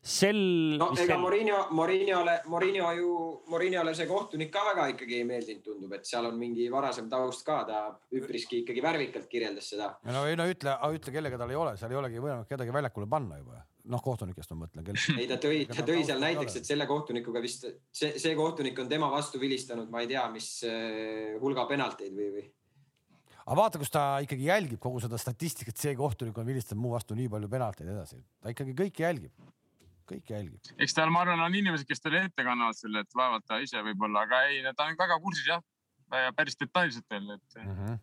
[0.02, 0.42] sel.
[0.78, 1.20] no ega sel...
[1.22, 3.10] Morinho, Morinhole, Morinho ju,
[3.52, 7.46] Morinhole see kohtunik ka väga ikkagi ei meeldinud, tundub, et seal on mingi varasem taust
[7.46, 7.84] ka, ta
[8.18, 9.92] üpriski ikkagi värvikalt kirjeldas seda.
[10.10, 13.10] no ei no ütle, ütle kellega tal ei ole, seal ei olegi võimalik kedagi väljakule
[13.10, 14.88] panna juba noh, kohtunikest ma mõtlen.
[15.18, 18.90] ei, ta tõi, ta tõi seal näiteks, et selle kohtunikuga vist see, see kohtunik on
[18.90, 22.44] tema vastu vilistanud, ma ei tea, mis äh, hulga penalteid või, või.
[23.44, 27.18] aga vaata, kus ta ikkagi jälgib kogu seda statistikat, see kohtunik on vilistanud mu vastu
[27.18, 29.50] nii palju penalteid edasi, ta ikkagi kõike jälgib,
[30.12, 30.72] kõike jälgib.
[30.78, 33.82] eks tal, ma arvan, on inimesed, kes talle ette kannavad selle, et vaevalt ta ise
[33.82, 35.66] võib-olla, aga ei, ta on väga kursis jah,
[36.36, 37.76] päris detailselt veel, et mm.
[37.76, 38.00] -hmm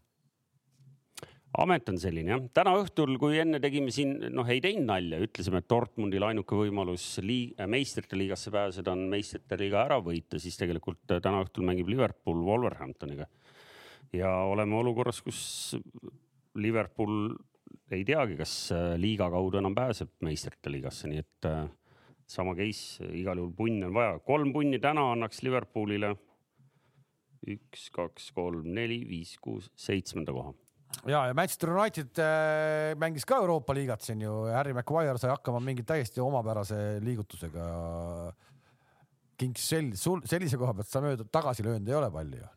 [1.58, 5.62] amet on selline jah, täna õhtul, kui enne tegime siin, noh, ei teinud nalja, ütlesime,
[5.64, 11.02] et Dortmundil ainuke võimalus liig, meistrite liigasse pääseda on meistrite liiga ära võita, siis tegelikult
[11.10, 13.26] täna õhtul mängib Liverpool Wolverhamptoniga.
[14.14, 15.76] ja oleme olukorras, kus
[16.56, 17.34] Liverpool
[17.92, 18.72] ei teagi, kas
[19.02, 21.66] liiga kaudu enam pääseb meistrite liigasse, nii et äh,
[22.30, 26.16] sama case, igal juhul punni on vaja, kolm punni täna annaks Liverpoolile.
[27.50, 30.52] Üks, kaks, kolm, neli, viis, kuus, seitsmenda koha
[31.06, 35.62] ja, ja Manchester United äh, mängis ka Euroopa liigat siin ju, Harry Maguire sai hakkama
[35.64, 37.66] mingi täiesti omapärase liigutusega.
[39.40, 42.50] Kings sel-, sul sellise koha pealt sa mööda tagasi löönud ei ole palju ju?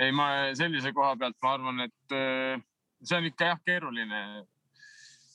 [0.00, 2.62] ei, ma sellise koha pealt ma arvan, et äh,
[3.04, 4.22] see on ikka jah keeruline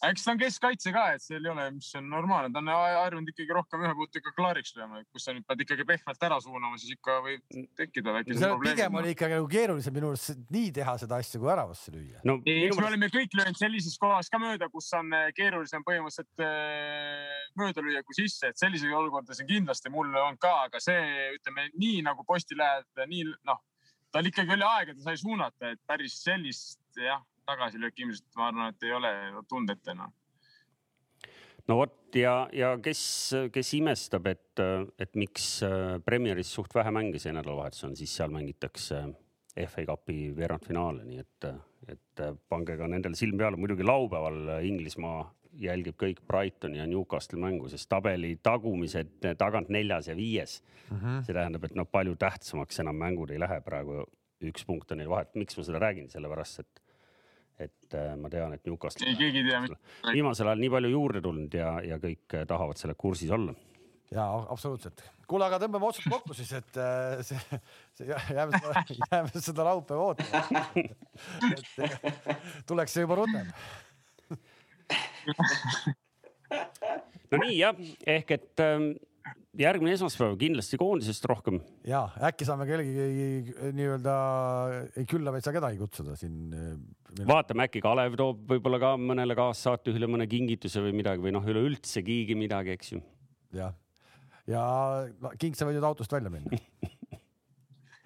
[0.05, 3.31] eks ta on keskkaitse ka, et seal ei ole, mis on normaalne, ta on harjunud
[3.31, 6.77] ikkagi rohkem ühe puutuga klaariks lööma, et kus sa nüüd pead ikkagi pehmelt ära suunama,
[6.81, 8.75] siis ikka võib tekkida väikese no, probleemi.
[8.77, 12.37] pigem oli ikka nagu keerulisem minu arust nii teha seda asja, kui väravasse lüüa no,.
[12.53, 17.47] eks me oleme kõik löönud sellises kohas ka mööda, kus on eh, keerulisem põhimõtteliselt eh,
[17.57, 21.71] mööda lüüa kui sisse, et selliseid olukordades on kindlasti mul on ka, aga see ütleme
[21.73, 23.63] nii nagu posti lähed, nii noh,
[24.13, 28.73] tal ikkagi oli aega, ta sai suunata, et päris sellist jah tagasilöök ilmselt ma arvan,
[28.73, 29.11] et ei ole
[29.49, 30.13] tundeta enam.
[31.67, 33.03] no vot ja, ja kes,
[33.53, 34.65] kes imestab, et,
[34.99, 39.05] et miks äh, Premieris suht vähe mänge see nädalavahetus on, siis seal mängitakse
[39.57, 41.47] FA Cupi veerandfinaale, nii et,
[41.89, 45.23] et pange ka nendele silm peale, muidugi laupäeval Inglismaa
[45.57, 50.97] jälgib kõik Brightoni ja Newcastle mängu, sest tabeli tagumised tagant neljas ja viies mm.
[50.97, 51.23] -hmm.
[51.25, 54.03] see tähendab, et noh, palju tähtsamaks enam mängud ei lähe praegu,
[54.43, 55.35] üks punkt on neil vahet.
[55.35, 56.81] miks ma seda räägin, sellepärast et
[57.59, 59.07] et äh, ma tean, et Newcastle.
[59.07, 59.61] ei, keegi ei tea.
[60.11, 63.53] viimasel ajal nii palju juurde tulnud ja, ja kõik äh, tahavad selle kursis olla.
[64.13, 64.97] ja absoluutselt.
[65.27, 67.39] kuule, aga tõmbame otsad kokku siis, et äh, see,
[67.97, 68.73] see jääme seda,
[69.15, 70.37] jääme seda laupäeva ootama.
[71.51, 71.65] et
[72.69, 73.47] tuleks see juba rutem
[77.31, 77.75] no nii jah,
[78.07, 78.85] ehk et ähm,
[79.57, 81.59] järgmine esmaspäev kindlasti koondisest rohkem.
[81.87, 84.15] ja äkki saame kellegi nii-öelda
[84.97, 86.53] ei külla, vaid saa kedagi kutsuda siin.
[86.53, 91.45] Eh, vaatame, äkki Kalev toob võib-olla ka mõnele kaassaatejuhile mõne kingituse või midagi või noh,
[91.45, 93.01] üleüldse keegi midagi, eks ju.
[93.57, 93.73] jah,
[94.49, 94.63] ja
[95.21, 96.61] no, King, sa võid nüüd autost välja minna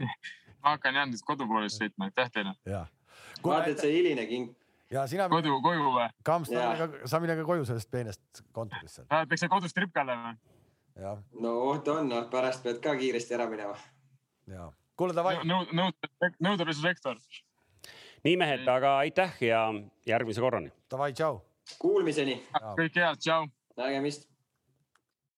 [0.62, 2.56] ma hakkan jah nüüd kodu poole sõitma, aitäh teile.
[3.44, 4.56] vaata, et see hiline king
[4.92, 5.28] ja sina.
[5.32, 6.08] kodu, koju või?
[6.28, 6.52] Kams,
[7.10, 9.08] sa mine ka koju sellest peenest kontorist seal.
[9.12, 10.36] Lähetakse kodust ripkale või?
[11.42, 13.78] No oht on, noh pärast pead ka kiiresti ära minema.
[14.48, 15.64] ja, kuule davai no,.
[15.72, 16.10] nõud,
[16.40, 17.22] nõudepesusektor.
[18.24, 19.64] nii mehed, aga aitäh ja
[20.08, 20.72] järgmise korrani.
[20.92, 21.42] Davai, tšau.
[21.80, 22.42] Kuulmiseni.
[22.78, 23.48] kõike head, tšau.
[23.78, 24.31] nägemist